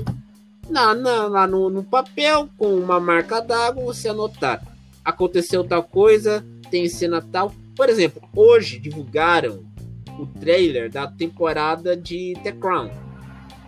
[0.69, 4.65] na, na- lá no, no papel, com uma marca d'água, você anotar.
[5.03, 7.53] Aconteceu tal coisa, tem cena tal.
[7.75, 9.65] Por exemplo, hoje divulgaram
[10.17, 12.89] o trailer da temporada de The Crown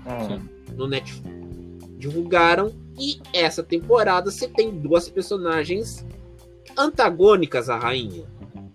[0.06, 0.40] Uhum.
[0.78, 1.36] no Netflix.
[1.98, 6.06] Divulgaram e essa temporada você tem duas personagens
[6.78, 8.26] antagônicas à rainha,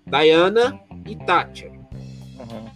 [0.06, 1.70] Diana e Thatcher.
[1.70, 2.70] Uhum.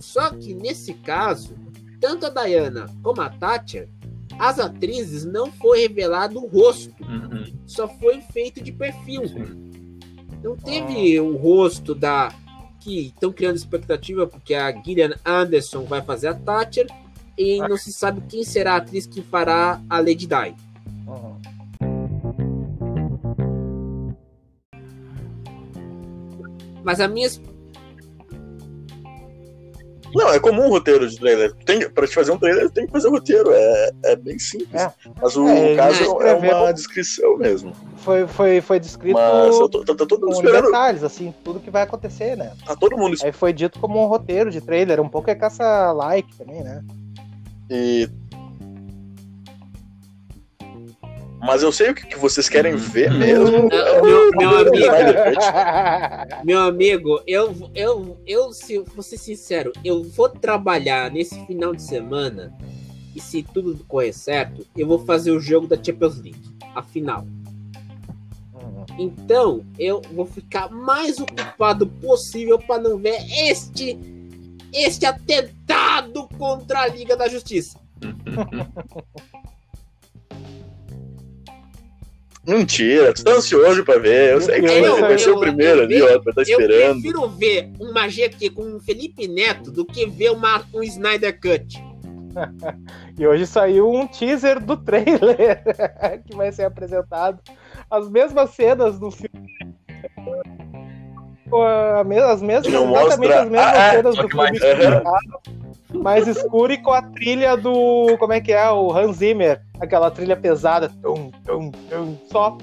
[0.00, 1.56] Só que nesse caso,
[2.00, 3.88] tanto a Diana como a Thatcher,
[4.38, 7.44] as atrizes não foi revelado o rosto, uhum.
[7.66, 9.22] só foi feito de perfil.
[10.42, 12.34] Não teve o rosto da
[12.80, 16.86] que estão criando expectativa porque a Gillian Anderson vai fazer a Thatcher
[17.36, 20.54] e não se sabe quem será a atriz que fará a Lady Di.
[21.06, 21.40] Uhum.
[26.84, 27.28] Mas a minha
[30.14, 31.54] Não, é comum o roteiro de trailer.
[31.64, 33.50] Tem, pra te fazer um trailer, tem que fazer o roteiro.
[33.50, 34.74] É, é bem simples.
[34.74, 34.92] É.
[35.20, 37.72] Mas o É, caso é uma descrição mesmo.
[37.98, 40.66] Foi, foi, foi descrito Mas tô, tá, tá todo mundo com esperando.
[40.66, 42.52] detalhes, assim, tudo que vai acontecer, né?
[42.66, 46.36] Tá todo mundo Aí foi dito como um roteiro de trailer, um pouco é caça-like
[46.36, 46.84] também, né?
[47.72, 48.06] E...
[51.40, 53.68] Mas eu sei o que, vocês querem ver mesmo.
[53.68, 54.86] Meu, meu amigo,
[56.44, 61.74] meu amigo, eu, eu, eu, se eu vou ser sincero, eu vou trabalhar nesse final
[61.74, 62.56] de semana
[63.16, 66.42] e se tudo correr certo, eu vou fazer o jogo da Champions League,
[66.74, 67.26] a final.
[68.98, 73.98] Então, eu vou ficar mais ocupado possível para não ver este
[74.72, 77.78] este atentado contra a Liga da Justiça.
[82.44, 84.32] Mentira, tu tá ansioso pra ver.
[84.32, 86.06] Eu sei que Eu- vai, vai ser o primeiro eu- ali, ó.
[86.06, 87.00] Vai estar Eu esperando.
[87.00, 91.78] prefiro ver uma GQ com o Felipe Neto do que ver uma, um Snyder Cut.
[93.18, 95.62] E hoje saiu um teaser do trailer
[96.26, 97.38] que vai ser apresentado.
[97.90, 99.51] As mesmas cenas do filme.
[101.52, 104.34] Com a me- As mesmas, Não exatamente mostra- as mesmas Ah, é, cenas do filme
[104.36, 108.16] mais- escuro, mais escuro e com a trilha do.
[108.18, 108.70] Como é que é?
[108.70, 109.60] O Hans Zimmer.
[109.78, 110.88] Aquela trilha pesada.
[111.02, 112.56] Tum, tum, tum, só.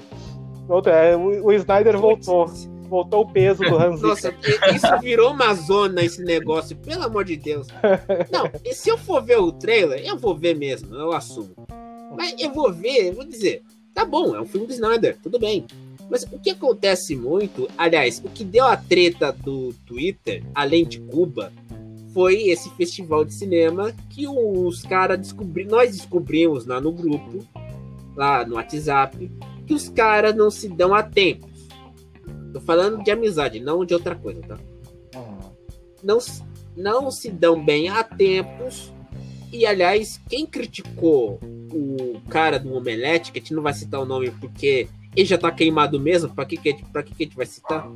[0.68, 2.46] Outra, é, o, o Snyder voltou.
[2.88, 4.08] Voltou o peso do Hans Zimmer.
[4.16, 4.34] Nossa,
[4.74, 7.68] isso virou uma zona esse negócio, pelo amor de Deus.
[8.32, 11.50] Não, e se eu for ver o trailer, eu vou ver mesmo, eu assumo.
[12.16, 13.62] Mas eu vou ver, eu vou dizer,
[13.94, 15.64] tá bom, é um filme do Snyder, tudo bem.
[16.10, 20.98] Mas o que acontece muito, aliás, o que deu a treta do Twitter, além de
[20.98, 21.52] Cuba,
[22.12, 27.46] foi esse festival de cinema que os caras descobriram, nós descobrimos lá no grupo,
[28.16, 29.30] lá no WhatsApp,
[29.64, 31.68] que os caras não se dão a tempos.
[32.52, 34.58] Tô falando de amizade, não de outra coisa, tá?
[36.02, 36.18] Não,
[36.76, 38.92] não se dão bem há tempos.
[39.52, 41.38] E, aliás, quem criticou
[41.72, 45.36] o cara do Omelete, que a gente não vai citar o nome porque ele já
[45.36, 47.90] tá queimado mesmo, pra que, que, pra que, que a gente vai citar?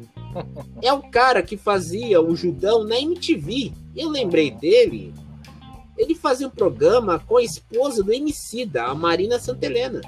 [0.83, 3.73] É o cara que fazia o Judão na MTV.
[3.95, 5.15] Eu lembrei dele.
[5.97, 10.01] Ele fazia um programa com a esposa do Emicida, a Marina Santelena.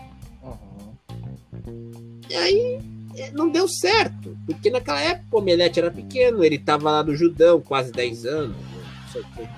[2.28, 2.78] E aí
[3.16, 7.14] eh, não deu certo, porque naquela época o Omelete era pequeno, ele tava lá no
[7.14, 9.48] Judão, quase 10 anos, não sei o quê.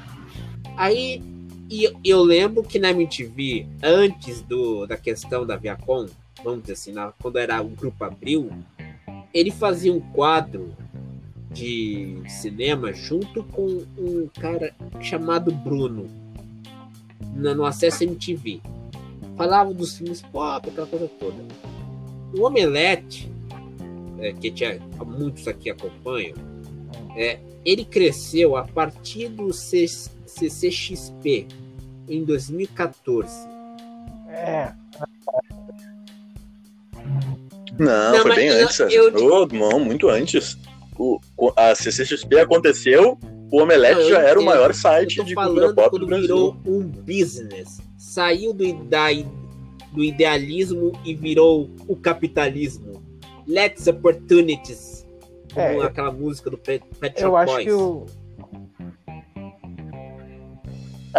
[0.76, 1.22] Aí
[1.70, 6.07] e eu lembro que na MTV, antes do, da questão da Viacom,
[6.45, 8.51] vamos dizer assim, na- quando era o Grupo Abril,
[9.32, 10.74] ele fazia um quadro
[11.51, 16.09] de cinema junto com um cara chamado Bruno,
[17.34, 18.61] na- no Acesso MTV.
[19.36, 21.36] Falava dos filmes pop, aquela coisa toda.
[22.36, 23.30] O Omelete,
[24.18, 26.36] é, que tinha, muitos aqui acompanham,
[27.16, 31.49] É, ele cresceu a partir do CCXP
[32.09, 33.34] em 2014.
[34.28, 34.72] É,
[37.78, 38.80] Não, Não, foi bem eu- antes.
[38.80, 40.59] eu- Ô, não, muito antes.
[40.98, 41.20] O,
[41.56, 43.16] a CCXP aconteceu,
[43.52, 45.98] o Omelete Não, já era o maior Eu site tô de cultura falando pop do
[46.06, 46.26] quando Brasil.
[46.26, 47.80] virou um business.
[47.96, 49.06] Saiu do, da,
[49.92, 53.00] do idealismo e virou o capitalismo.
[53.46, 55.06] Let's opportunities.
[55.54, 57.64] Como É, aquela música do Pet, Pet Shop eu acho Boys.
[57.64, 58.06] que o.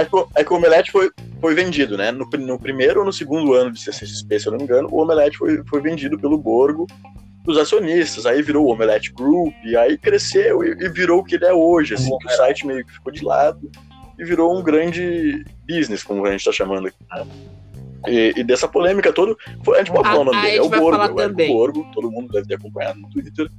[0.01, 2.11] É que, o- é que o Omelete foi, foi vendido, né?
[2.11, 5.01] No, no primeiro ou no segundo ano de CCXP, se eu não me engano, o
[5.01, 6.87] Omelete foi, foi vendido pelo Borgo
[7.43, 8.25] dos acionistas.
[8.25, 11.53] Aí virou o Omelete Group, e aí cresceu e, e virou o que ele é
[11.53, 11.93] hoje.
[11.95, 13.69] Assim, que o site meio que ficou de lado
[14.17, 16.97] e virou um grande business, como a gente tá chamando aqui.
[17.15, 17.25] né?
[18.07, 20.69] E, e dessa polêmica toda, foi, a gente pode falar o nome dele, é o
[20.79, 21.53] Borgo, é o.
[21.53, 23.49] Borgo, todo mundo deve ter acompanhado no Twitter,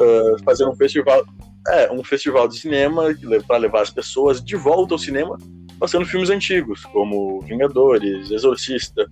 [0.00, 1.24] ah, fazendo um festival,
[1.68, 3.04] é, um festival de cinema
[3.46, 5.38] para levar as pessoas de volta ao cinema
[5.84, 9.06] passando filmes antigos, como Vingadores, Exorcista,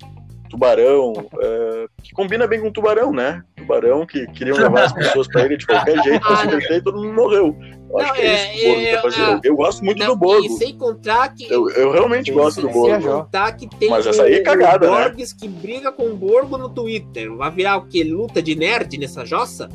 [0.48, 3.42] Tubarão, é, que combina bem com Tubarão, né?
[3.56, 6.82] Tubarão que queriam levar as pessoas pra ele de qualquer jeito, pra se divertir, e
[6.82, 7.56] todo mundo morreu.
[7.90, 9.22] Eu acho Não, que é isso que o Borgo é, tá fazendo.
[9.22, 10.46] é, Eu, eu gosto muito Não, do Borgo.
[10.46, 11.52] E sem contar que.
[11.52, 12.86] Eu, eu realmente gosto do sem Borgo.
[12.88, 13.24] Viajou.
[13.24, 15.08] contar que tem Mas essa aí é cagada, o né?
[15.10, 17.30] Borges que briga com o Borgo no Twitter.
[17.36, 18.02] Vai virar o quê?
[18.02, 19.68] Luta de nerd nessa jossa?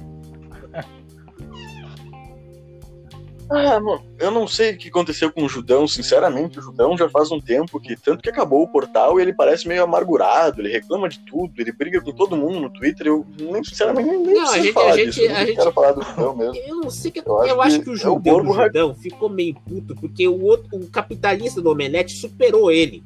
[3.50, 7.08] Ah, mano, eu não sei o que aconteceu com o Judão, sinceramente, o Judão já
[7.10, 10.70] faz um tempo que, tanto que acabou o portal, e ele parece meio amargurado, ele
[10.70, 14.50] reclama de tudo, ele briga com todo mundo no Twitter, eu nem, sinceramente, nem, Não,
[14.52, 16.56] a gente- falar a disso, gente- a gente- quero falar do Judão mesmo.
[16.56, 17.20] Eu não sei que.
[17.20, 20.68] Eu Eu acho que que, o é o Judão ficou meio puto, porque o outro,
[20.78, 23.02] o capitalista do Omelete superou ele.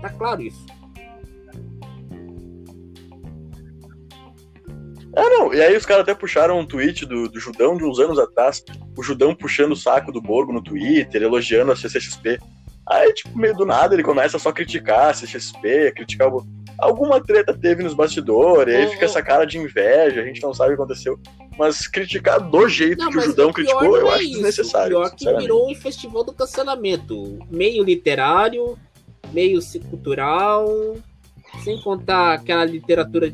[0.00, 0.66] Tá claro isso.
[5.14, 7.98] Ah, não, e aí os caras até puxaram um tweet do, do Judão de uns
[7.98, 8.64] anos atrás,
[8.96, 12.38] o Judão puxando o saco do Borgo no Twitter, elogiando a CCXP.
[12.88, 16.46] Aí, tipo, meio do nada, ele começa só a criticar a CCXP, criticar o...
[16.78, 20.72] Alguma treta teve nos bastidores, aí fica essa cara de inveja, a gente não sabe
[20.72, 21.20] o que aconteceu.
[21.58, 24.32] Mas criticar do jeito Não, que o Judão o criticou, eu é acho isso.
[24.32, 24.96] desnecessário.
[24.96, 25.42] O pior que sinceramente.
[25.42, 27.38] virou um festival do cancelamento.
[27.50, 28.78] Meio literário,
[29.32, 30.66] meio cultural,
[31.62, 33.30] sem contar aquela literatura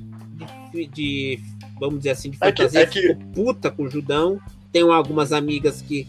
[0.73, 1.41] de, de,
[1.79, 4.39] vamos dizer assim, de É que- fantasia é que- ficou puta com o Judão.
[4.73, 6.07] Tenho algumas amigas que.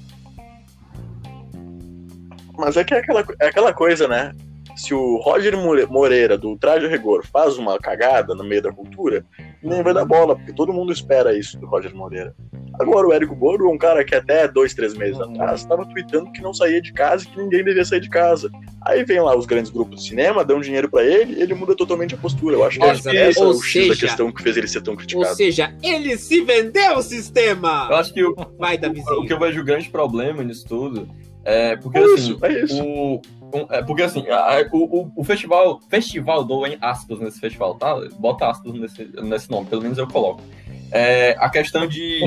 [2.58, 4.34] Mas é que é aquela, é aquela coisa, né?
[4.76, 9.26] Se o Roger More- Moreira, do Traje Rigor, faz uma cagada no meio da cultura,
[9.62, 12.34] nem vai dar bola, porque todo mundo espera isso do Roger Moreira.
[12.80, 15.32] Agora, o Érico Borgo é um cara que até dois, três meses Uhum.
[15.34, 18.50] atrás estava tweetando que não saía de casa e que ninguém devia sair de casa.
[18.82, 21.76] Aí vem lá os grandes grupos de cinema, dão dinheiro pra ele e ele muda
[21.76, 22.56] totalmente a postura.
[22.56, 24.56] Eu acho que Ou essa seja- é o ou X da seja- questão que fez
[24.56, 25.36] ele ser tão Ou criticado.
[25.36, 27.88] seja, ele se vendeu o sistema!
[27.90, 31.08] Eu acho que o, Vai da o que eu vejo grande problema nisso tudo
[31.44, 32.16] é porque É assim.
[32.16, 32.82] isso, é isso.
[32.84, 33.22] O,
[33.54, 37.40] um- é porque assim, a- a- o, o, o festival, festival, dou em aspas nesse
[37.42, 37.94] festival, tá?
[38.18, 40.42] Bota aspas nesse, nesse nome, pelo menos eu coloco.
[40.92, 42.22] É, a questão de.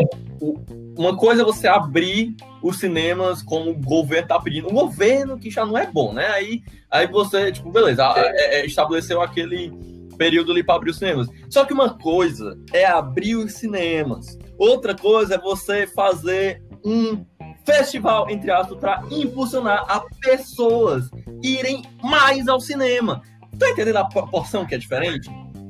[0.96, 4.68] uma coisa é você abrir os cinemas como o governo tá pedindo.
[4.68, 6.26] O governo que já não é bom, né?
[6.28, 9.72] Aí, aí você, tipo, beleza, é- é, estabeleceu aquele
[10.16, 11.26] período ali para abrir os cinemas.
[11.50, 17.24] Só que uma coisa é abrir os cinemas, outra coisa é você fazer um
[17.64, 21.08] festival, entre aspas, para impulsionar a pessoas
[21.42, 23.22] irem mais ao cinema.
[23.58, 25.28] Tá entendendo a proporção que é diferente?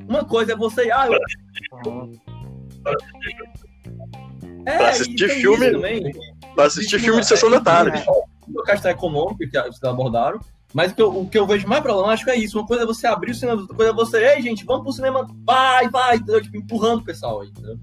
[0.08, 0.90] Uma coisa é você.
[0.90, 2.12] Ah, eu...
[4.66, 6.12] É, Pra assistir filme, também.
[6.54, 8.04] Pra assistir Existe filme de sessão é, da tarde.
[8.58, 10.40] a questão econômica que vocês abordaram,
[10.72, 12.58] mas o que, eu, o que eu vejo mais problemático é isso.
[12.58, 14.92] Uma coisa é você abrir o cinema, outra coisa é você, ei, gente, vamos pro
[14.92, 16.42] cinema, vai, vai, entendeu?
[16.42, 17.78] Tipo, empurrando o pessoal aí, entendeu?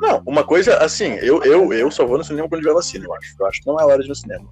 [0.00, 3.14] Não, uma coisa, assim, eu, eu, eu só vou no cinema quando tiver vacina, eu
[3.14, 3.34] acho.
[3.38, 4.48] Eu acho que não é hora de ir no cinema.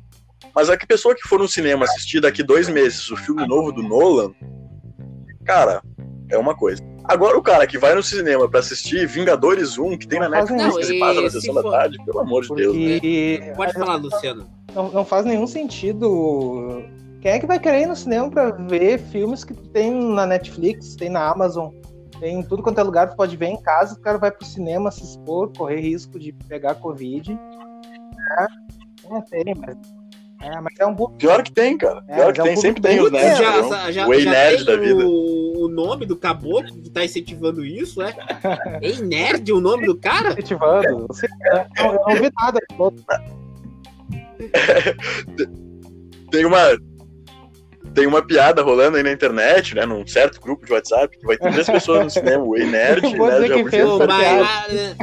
[0.54, 3.70] Mas a que pessoa que for no cinema assistir daqui dois meses o filme novo
[3.70, 4.32] do Nolan,
[5.51, 5.82] cara,
[6.30, 6.80] é uma coisa.
[7.05, 10.38] Agora o cara que vai no cinema pra assistir Vingadores 1, que tem na Não
[10.38, 12.76] Netflix, Não, que passa na sessão se da tarde, pelo amor de Deus.
[12.76, 13.53] né?
[13.57, 14.46] Pode falar, Luciano.
[14.72, 16.84] não, não faz nenhum sentido.
[17.20, 20.94] Quem é que vai querer ir no cinema pra ver filmes que tem na Netflix,
[20.94, 21.70] tem na Amazon,
[22.20, 24.46] tem em tudo quanto é lugar, tu pode ver em casa, o cara vai pro
[24.46, 27.36] cinema se expor, correr risco de pegar Covid.
[28.38, 29.76] É, é, tem, mas
[30.42, 31.14] é, mas é um burro.
[31.18, 32.03] Pior que tem, cara.
[32.09, 33.38] É, Pior mas que é um tem, pouco sempre tem os nerds.
[33.38, 33.92] já, né?
[33.92, 35.07] já, o Way já Nerd tem da vida.
[35.07, 38.14] O, o nome do caboclo que tá incentivando isso, é?
[38.80, 40.32] Ei, nerd, o nome do cara?
[40.32, 41.06] incentivando.
[41.08, 41.26] Você-
[41.78, 42.58] Eu, não vi nada.
[46.30, 46.58] Tem uma.
[47.94, 49.84] tem uma piada rolando aí na internet, né?
[49.84, 53.04] Num certo grupo de WhatsApp, que vai ter três pessoas no cinema, o Ei Nerd,
[53.04, 54.96] Eu vou né?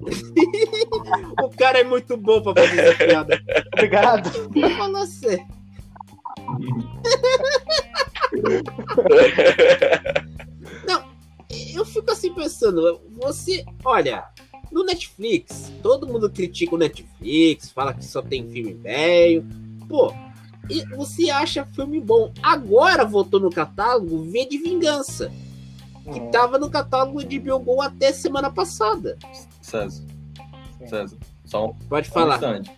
[1.42, 3.40] o cara é muito bom pra fazer essa piada.
[3.74, 4.30] Obrigado.
[4.50, 5.46] Vou falar sério.
[10.86, 11.04] Não,
[11.74, 14.24] eu fico assim pensando, você, olha,
[14.70, 19.44] no Netflix, todo mundo critica o Netflix, fala que só tem filme velho.
[19.88, 20.12] Pô,
[20.68, 22.32] e você acha filme bom.
[22.42, 25.30] Agora voltou no catálogo V de Vingança,
[26.12, 29.18] que Hum, tava no catálogo de Bilbo até semana passada.
[29.60, 30.04] César.
[30.88, 32.34] César, só um Pode Só um falar.
[32.36, 32.70] instante.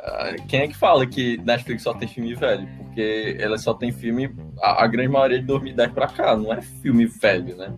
[0.00, 2.68] Ah, Quem é que fala que Netflix só tem filme velho?
[2.78, 4.28] Porque ela só tem filme,
[4.62, 7.72] a, a grande maioria de 2010 pra cá, não é filme velho, né?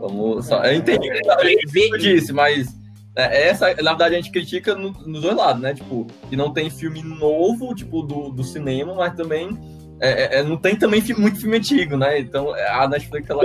[0.00, 2.68] Vamos só, eu entendi o que eu disse, mas
[3.16, 5.74] é, essa, na verdade, a gente critica no- nos dois lados, né?
[5.74, 9.58] Tipo, que não tem filme novo, tipo, do, do cinema, mas também
[10.00, 12.18] é, é, é, não tem também fi- muito filme antigo, né?
[12.18, 13.42] Então a Netflix ela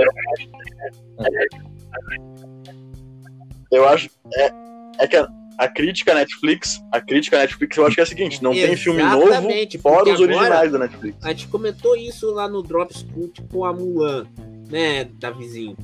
[3.70, 4.08] Eu acho.
[4.34, 4.50] É,
[5.00, 5.16] é que
[5.58, 9.02] a, crítica Netflix, a crítica Netflix, eu acho que é a seguinte: não tem filme
[9.02, 11.18] novo Exatamente, fora os originais da Netflix.
[11.22, 14.26] A gente comentou isso lá no Drops Cult com a Mulan,
[14.70, 15.76] né, Davizinho?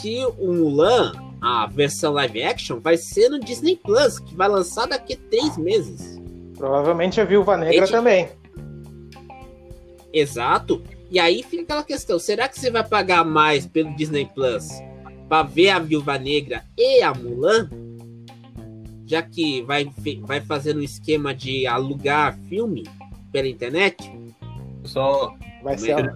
[0.00, 4.86] Que o Mulan, a versão live action, vai ser no Disney Plus, que vai lançar
[4.86, 6.18] daqui a três meses.
[6.56, 8.28] Provavelmente a Viúva Negra Gente- também.
[10.12, 10.82] Exato.
[11.10, 14.68] E aí fica aquela questão: será que você vai pagar mais pelo Disney Plus
[15.28, 17.68] pra ver a Viúva Negra e a Mulan?
[19.08, 19.90] Já que vai,
[20.22, 22.84] vai fazendo um esquema de alugar filme
[23.32, 23.96] pela internet?
[24.84, 25.96] só Vai ser.
[25.96, 26.14] Queria,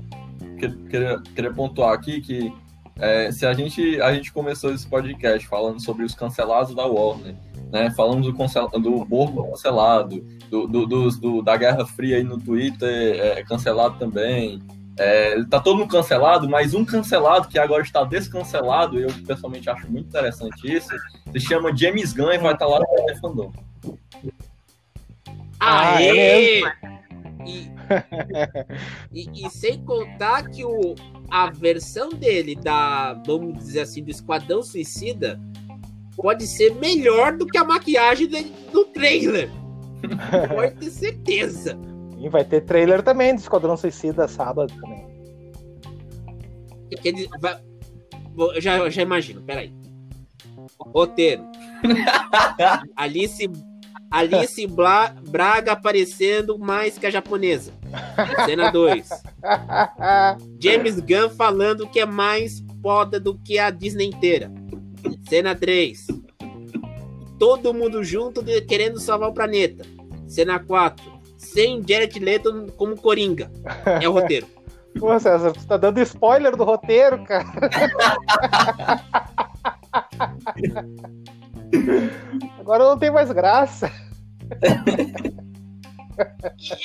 [0.59, 2.53] queria- queria, queria pontuar aqui que
[2.99, 7.35] é, se a gente, a gente começou esse podcast falando sobre os cancelados da Warner,
[7.73, 7.91] né?
[7.93, 10.21] Falamos do, cancel, do Borgo cancelado,
[10.51, 12.89] do, do, dos- do- da Guerra Fria aí no Twitter
[13.19, 14.63] é, cancelado também.
[15.05, 19.91] É, tá todo mundo cancelado, mas um cancelado que agora está descancelado, eu pessoalmente acho
[19.91, 20.91] muito interessante isso,
[21.33, 23.53] se chama James Gunn e vai estar lá no TV Fandom.
[25.59, 26.63] Ah, é Aê!
[27.45, 27.69] E,
[29.13, 30.95] e, e sem contar que o,
[31.29, 35.41] a versão dele da, vamos dizer assim, do Esquadrão Suicida
[36.17, 39.51] pode ser melhor do que a maquiagem dele do trailer.
[40.55, 41.92] Pode ter certeza.
[42.23, 45.05] E vai ter trailer também do Esquadrão Suicida sábado também.
[47.41, 47.61] Vai-
[48.55, 49.75] eu já, eu já imagino, peraí.
[50.79, 51.43] Roteiro.
[52.97, 53.51] Alice,
[54.11, 57.73] Alice Bla- Braga aparecendo mais que a japonesa.
[58.47, 59.09] Cena 2.
[60.61, 64.51] James Gunn falando que é mais foda do que a Disney inteira.
[65.29, 66.07] Cena 3.
[67.39, 69.85] Todo mundo junto querendo salvar o planeta.
[70.29, 71.12] Cena 4.
[71.43, 73.51] Sem Jared Leto como Coringa.
[74.01, 74.47] É o roteiro.
[74.99, 77.45] Pô, César, tu tá dando spoiler do roteiro, cara.
[82.61, 83.91] Agora não tem mais graça.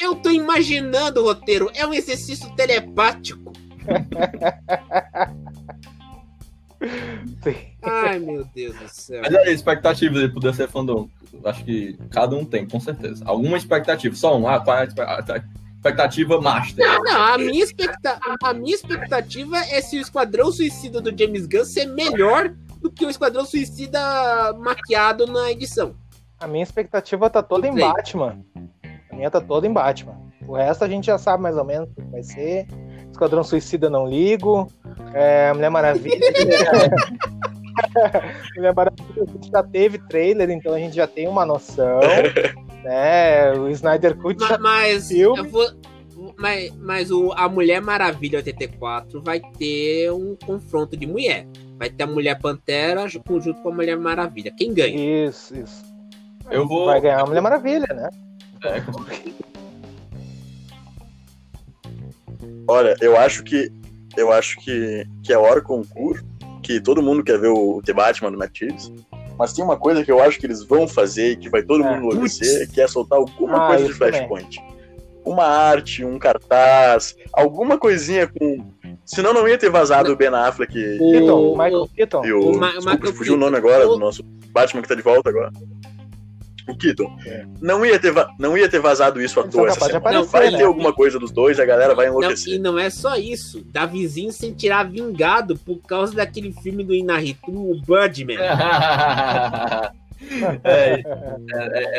[0.02, 1.70] Eu tô imaginando o roteiro.
[1.76, 3.52] É um exercício telepático.
[7.44, 7.77] Sim.
[7.90, 9.22] Ai, meu Deus do céu.
[9.22, 11.10] Mas é expectativa de poder ser fandom.
[11.44, 13.24] Acho que cada um tem, com certeza.
[13.26, 14.48] Alguma expectativa, só um.
[14.48, 15.44] Ah, qual é a
[15.76, 16.86] expectativa master?
[16.86, 18.20] Não, não, a minha, expecta...
[18.44, 23.06] a minha expectativa é se o Esquadrão Suicida do James Gunn ser melhor do que
[23.06, 24.00] o Esquadrão Suicida
[24.60, 25.96] maquiado na edição.
[26.40, 27.76] A minha expectativa tá toda em.
[27.76, 28.40] Batman.
[29.12, 30.28] A minha tá toda em Batman.
[30.48, 32.68] O resto a gente já sabe mais ou menos o que vai ser.
[33.12, 34.72] Esquadrão Suicida não ligo.
[35.14, 36.20] É, Mulher Maravilha.
[38.56, 42.00] Mulher Maravilha a gente já teve trailer, então a gente já tem uma noção.
[42.84, 43.52] né?
[43.54, 45.40] O Snyder Cut Mas, Filme.
[45.40, 45.68] eu vou.
[46.38, 51.48] Mas, mas o, a Mulher Maravilha 84 vai ter um confronto de mulher.
[51.78, 54.52] Vai ter a Mulher Pantera ju- junto com a Mulher Maravilha.
[54.58, 55.28] Quem ganha?
[55.28, 55.84] Isso, isso.
[56.50, 56.86] Eu vou.
[56.88, 58.10] Vai ganhar a Mulher Maravilha, né?
[58.64, 58.82] É.
[62.68, 63.72] Olha, eu acho que
[64.18, 66.26] eu acho que, que é hora concurso,
[66.62, 68.92] que todo mundo quer ver o The Batman do Matt Reeves,
[69.38, 71.84] mas tem uma coisa que eu acho que eles vão fazer e que vai todo
[71.84, 71.90] É.
[72.00, 74.28] mundo enlouquecer, que é soltar alguma Ah, coisa de isso também.
[74.28, 74.58] Flashpoint.
[75.26, 78.66] Uma arte, um cartaz, alguma coisinha com...
[79.06, 82.26] Senão não ia ter vazado o Ben Affleck e, Keaton, O- Michael Keaton.
[82.26, 82.52] e o...
[82.52, 85.02] o Ma- desculpa, Michael fugiu o nome agora O- do nosso Batman que tá de
[85.02, 85.52] volta agora.
[86.68, 87.18] O Keaton.
[87.26, 87.46] É.
[87.62, 89.98] Não, ia ter não ia ter vazado isso à Eles toa essa semana.
[89.98, 90.58] aparecer, Vai né?
[90.58, 92.54] ter alguma coisa dos dois, a galera vai Não, enlouquecer.
[92.56, 93.64] e não é só isso.
[93.72, 98.38] Davizinho sem tirar vingado por causa daquele filme do Inarritu, o Birdman.
[100.64, 101.04] é, é,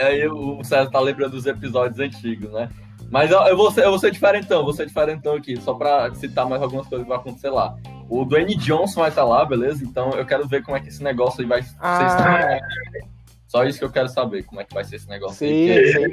[0.00, 2.68] é, aí o César tá lembrando dos episódios antigos, né?
[3.10, 6.12] Mas eu, eu, vou ser, eu vou ser diferentão, vou ser diferentão aqui, só pra
[6.14, 7.74] citar mais algumas coisas que vão acontecer lá.
[8.10, 9.82] O Dwayne Johnson vai estar lá, beleza?
[9.82, 13.04] Então eu quero ver como é que esse negócio aí vai Ah, ser.
[13.48, 15.92] Só isso que eu quero saber, como é que vai ser esse negócio sim, aí.
[15.92, 16.04] sim.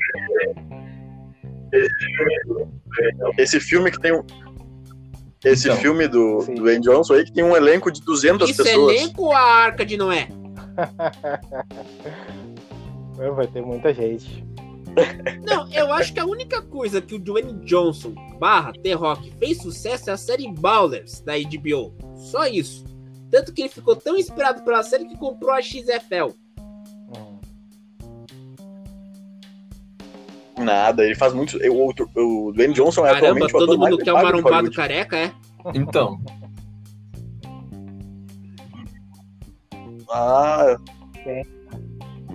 [3.38, 4.24] Esse filme que tem um.
[5.44, 6.56] Esse Então, filme do, sim.
[6.56, 8.96] do Dwayne Johnson aí que tem um elenco de 200 Isso é pessoas.
[8.96, 10.28] elenco ou a Arca de Noé?
[13.36, 14.44] Vai ter muita gente.
[15.46, 20.10] Não, eu acho que a única coisa que o Dwayne Johnson barra T-Rock fez sucesso
[20.10, 21.94] é a série Ballers da HBO.
[22.16, 22.86] Só isso.
[23.30, 26.32] Tanto que ele ficou tão inspirado pela série que comprou a XFL.
[30.58, 31.58] Nada, ele faz muito.
[31.58, 34.22] O, outro- o Dwayne Johnson é Caramba, atualmente o todo ator mais mundo quer um
[34.22, 35.32] marombado careca, é?
[35.74, 36.20] Então,
[40.10, 40.78] Ah.
[41.26, 41.42] É.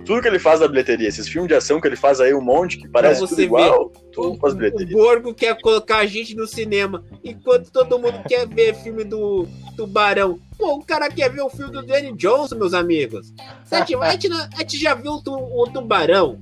[0.05, 2.41] Tudo que ele faz da bilheteria, esses filmes de ação que ele faz aí, um
[2.41, 4.97] monte que parece tudo igual, O, tudo faz o bilheteria.
[4.97, 9.47] Borgo quer colocar a gente no cinema, enquanto todo mundo quer ver filme do
[9.77, 10.39] Tubarão.
[10.57, 13.31] Pô, o cara quer ver o filme do Danny Johnson, meus amigos.
[13.63, 16.39] Sete, a, gente, a gente já viu o, tu- o Tubarão.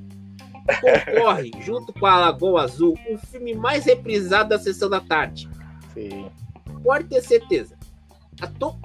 [0.82, 5.49] Concorre, junto com a Lagoa Azul, o filme mais reprisado da sessão da tarde.
[5.93, 6.28] Sim.
[6.84, 7.76] Pode ter certeza.
[8.59, 8.80] Tu-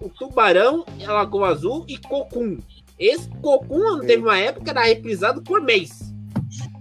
[0.00, 2.58] O Tubarão, a Lagoa Azul e Cocum.
[2.98, 6.12] Esse Cocum teve uma época que era reprisado por mês.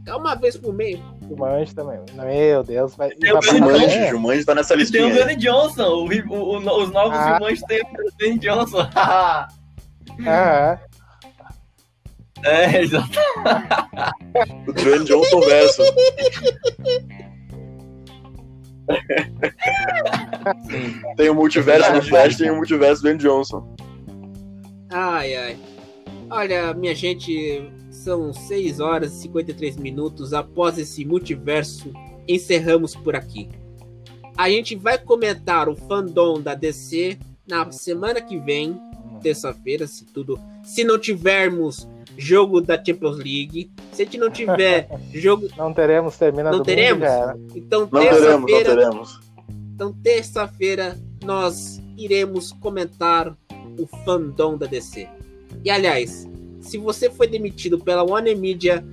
[0.05, 0.99] É uma vez por mês.
[1.27, 1.99] Jumanji também.
[2.15, 3.09] Meu Deus, vai.
[3.11, 4.07] Tem vai o Jumanji?
[4.07, 5.13] Jumanji tá nessa tem o.
[5.13, 7.33] Dwayne Johnson, o, o- o- os novos Ah.
[7.35, 8.79] irmãos tem o Dwayne Johnson.
[10.27, 10.79] Ah,
[12.43, 13.19] é, exato.
[14.67, 15.83] O Dwayne Johnson verso.
[21.15, 23.75] Tem o multiverso do Flash, tem o multiverso do Dwayne Johnson.
[24.91, 25.57] Ai, ai.
[26.29, 30.33] Olha, minha gente, são 6 horas e 53 minutos.
[30.33, 31.91] Após esse multiverso,
[32.27, 33.49] encerramos por aqui.
[34.37, 37.17] A gente vai comentar o fandom da DC
[37.47, 38.79] na semana que vem,
[39.21, 40.39] terça-feira, se tudo.
[40.63, 41.87] Se não tivermos
[42.19, 45.47] jogo da Champions League, se a gente não tiver jogo.
[45.57, 47.07] não teremos, termina Não teremos?
[47.55, 48.75] Então, Não teremos, não terça-feira.
[48.75, 49.19] teremos.
[49.73, 53.33] Então, terça-feira, nós iremos comentar
[53.79, 55.07] o fandom da DC.
[55.63, 56.27] E, aliás,
[56.59, 58.83] se você foi demitido pela Warner Media,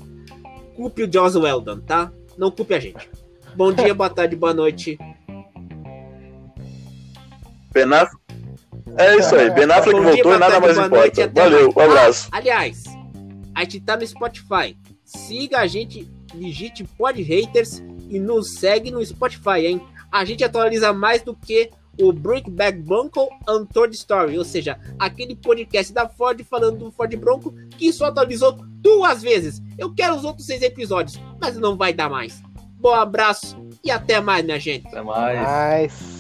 [0.77, 2.13] culpe o Joss Weldon, tá?
[2.39, 3.09] Não culpe a gente.
[3.57, 4.97] Bom dia, boa tarde, boa noite.
[7.73, 8.09] Affleck...
[8.97, 11.41] É isso aí, Ben Affleck dia, voltou e nada tarde, mais boa noite, importa.
[11.41, 12.29] até Valeu, um abraço.
[12.33, 12.85] Ah, aliás,
[13.57, 14.77] a gente tá no Spotify.
[15.03, 19.81] Siga a gente, digite Pod Haters e nos segue no Spotify, hein?
[20.13, 25.91] A gente atualiza mais do que o Brickback Bronco Untold Story, ou seja, aquele podcast
[25.91, 29.63] da Ford falando do Ford Bronco que só atualizou duas vezes.
[29.79, 32.43] Eu quero os outros seis episódios, mas não vai dar mais.
[32.79, 34.87] Bom abraço e até mais, minha gente.
[34.87, 35.41] Até mais.
[35.41, 36.16] Mas.